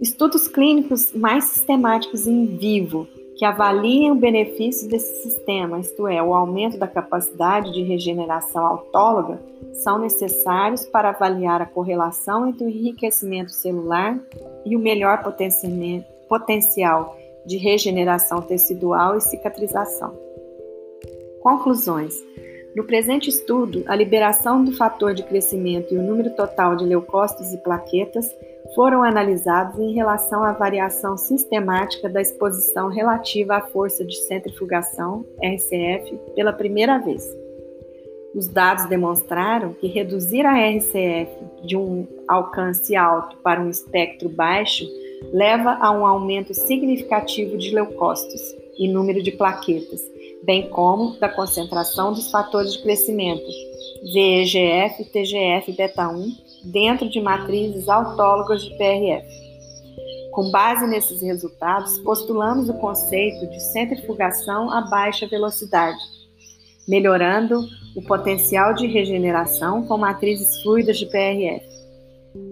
Estudos 0.00 0.46
clínicos 0.46 1.12
mais 1.12 1.44
sistemáticos 1.44 2.26
em 2.26 2.46
vivo 2.46 3.08
que 3.38 3.44
avaliem 3.44 4.10
o 4.10 4.16
benefício 4.16 4.88
desse 4.88 5.22
sistema, 5.22 5.78
isto 5.78 6.08
é, 6.08 6.20
o 6.20 6.34
aumento 6.34 6.76
da 6.76 6.88
capacidade 6.88 7.72
de 7.72 7.84
regeneração 7.84 8.66
autóloga, 8.66 9.40
são 9.74 9.96
necessários 9.96 10.84
para 10.86 11.10
avaliar 11.10 11.62
a 11.62 11.66
correlação 11.66 12.48
entre 12.48 12.64
o 12.64 12.68
enriquecimento 12.68 13.52
celular 13.52 14.18
e 14.66 14.74
o 14.74 14.80
melhor 14.80 15.22
potencial 16.28 17.16
de 17.46 17.56
regeneração 17.56 18.42
tecidual 18.42 19.16
e 19.16 19.20
cicatrização. 19.20 20.18
Conclusões. 21.40 22.14
No 22.74 22.84
presente 22.84 23.30
estudo, 23.30 23.82
a 23.86 23.96
liberação 23.96 24.64
do 24.64 24.72
fator 24.72 25.14
de 25.14 25.22
crescimento 25.22 25.92
e 25.92 25.98
o 25.98 26.02
número 26.02 26.30
total 26.30 26.76
de 26.76 26.84
leucócitos 26.84 27.52
e 27.52 27.58
plaquetas 27.58 28.30
foram 28.74 29.02
analisados 29.02 29.78
em 29.78 29.94
relação 29.94 30.44
à 30.44 30.52
variação 30.52 31.16
sistemática 31.16 32.08
da 32.08 32.20
exposição 32.20 32.88
relativa 32.88 33.56
à 33.56 33.60
força 33.62 34.04
de 34.04 34.16
centrifugação, 34.26 35.24
RCF, 35.42 36.18
pela 36.34 36.52
primeira 36.52 36.98
vez. 36.98 37.24
Os 38.34 38.46
dados 38.46 38.84
demonstraram 38.86 39.72
que 39.72 39.86
reduzir 39.86 40.44
a 40.44 40.54
RCF 40.54 41.64
de 41.64 41.76
um 41.76 42.06
alcance 42.28 42.94
alto 42.94 43.38
para 43.38 43.60
um 43.60 43.70
espectro 43.70 44.28
baixo 44.28 44.84
leva 45.32 45.78
a 45.80 45.90
um 45.90 46.06
aumento 46.06 46.54
significativo 46.54 47.56
de 47.56 47.74
leucócitos 47.74 48.54
e 48.78 48.86
número 48.86 49.22
de 49.22 49.32
plaquetas, 49.32 50.00
bem 50.48 50.70
como 50.70 51.18
da 51.18 51.28
concentração 51.28 52.10
dos 52.10 52.30
fatores 52.30 52.72
de 52.72 52.82
crescimento, 52.82 53.44
VEGF, 54.14 55.04
TGF, 55.12 55.72
beta 55.76 56.08
1, 56.08 56.36
dentro 56.72 57.06
de 57.10 57.20
matrizes 57.20 57.86
autólogas 57.86 58.62
de 58.62 58.70
PRF. 58.78 59.28
Com 60.32 60.50
base 60.50 60.86
nesses 60.86 61.20
resultados, 61.20 61.98
postulamos 61.98 62.70
o 62.70 62.74
conceito 62.78 63.46
de 63.50 63.60
centrifugação 63.60 64.70
a 64.70 64.80
baixa 64.80 65.26
velocidade, 65.26 65.98
melhorando 66.88 67.60
o 67.94 68.00
potencial 68.00 68.72
de 68.72 68.86
regeneração 68.86 69.86
com 69.86 69.98
matrizes 69.98 70.62
fluidas 70.62 70.96
de 70.96 71.04
PRF. 71.04 71.66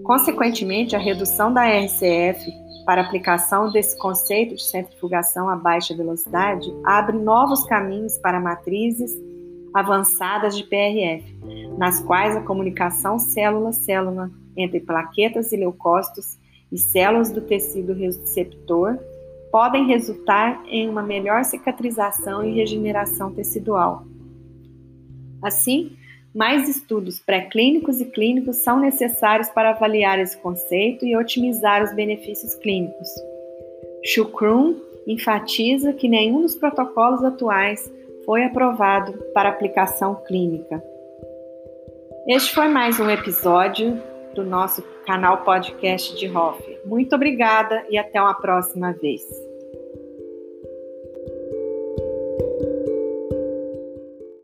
Consequentemente, 0.03 0.95
a 0.95 0.99
redução 0.99 1.51
da 1.51 1.63
RCF 1.65 2.45
para 2.87 3.01
aplicação 3.01 3.69
desse 3.69 3.97
conceito 3.97 4.55
de 4.55 4.63
centrifugação 4.63 5.49
a 5.49 5.57
baixa 5.57 5.93
velocidade 5.93 6.73
abre 6.85 7.17
novos 7.17 7.65
caminhos 7.65 8.17
para 8.17 8.39
matrizes 8.39 9.11
avançadas 9.73 10.55
de 10.55 10.63
PRF, 10.63 11.37
nas 11.77 11.99
quais 11.99 12.37
a 12.37 12.41
comunicação 12.41 13.19
célula-célula 13.19 14.31
entre 14.55 14.79
plaquetas 14.79 15.51
e 15.51 15.57
leucócitos 15.57 16.39
e 16.71 16.77
células 16.77 17.29
do 17.29 17.41
tecido 17.41 17.91
receptor 17.91 18.97
podem 19.51 19.85
resultar 19.85 20.63
em 20.65 20.87
uma 20.87 21.03
melhor 21.03 21.43
cicatrização 21.43 22.41
e 22.41 22.53
regeneração 22.53 23.33
tecidual. 23.33 24.05
Assim, 25.41 25.96
mais 26.37 26.69
estudos 26.69 27.19
pré-clínicos 27.19 27.99
e 27.99 28.05
clínicos 28.05 28.57
são 28.57 28.79
necessários 28.79 29.49
para 29.49 29.71
avaliar 29.71 30.19
esse 30.19 30.37
conceito 30.37 31.03
e 31.03 31.17
otimizar 31.17 31.83
os 31.83 31.91
benefícios 31.93 32.53
clínicos. 32.53 33.09
Shukrum 34.05 34.75
enfatiza 35.07 35.93
que 35.93 36.07
nenhum 36.07 36.43
dos 36.43 36.53
protocolos 36.53 37.23
atuais 37.23 37.91
foi 38.23 38.43
aprovado 38.43 39.13
para 39.33 39.49
aplicação 39.49 40.13
clínica. 40.27 40.81
Este 42.27 42.53
foi 42.53 42.67
mais 42.67 42.99
um 42.99 43.09
episódio 43.09 43.99
do 44.35 44.43
nosso 44.43 44.83
canal 45.07 45.43
podcast 45.43 46.15
de 46.17 46.29
Hoff. 46.29 46.61
Muito 46.85 47.15
obrigada 47.15 47.83
e 47.89 47.97
até 47.97 48.21
uma 48.21 48.35
próxima 48.35 48.93
vez. 48.93 49.46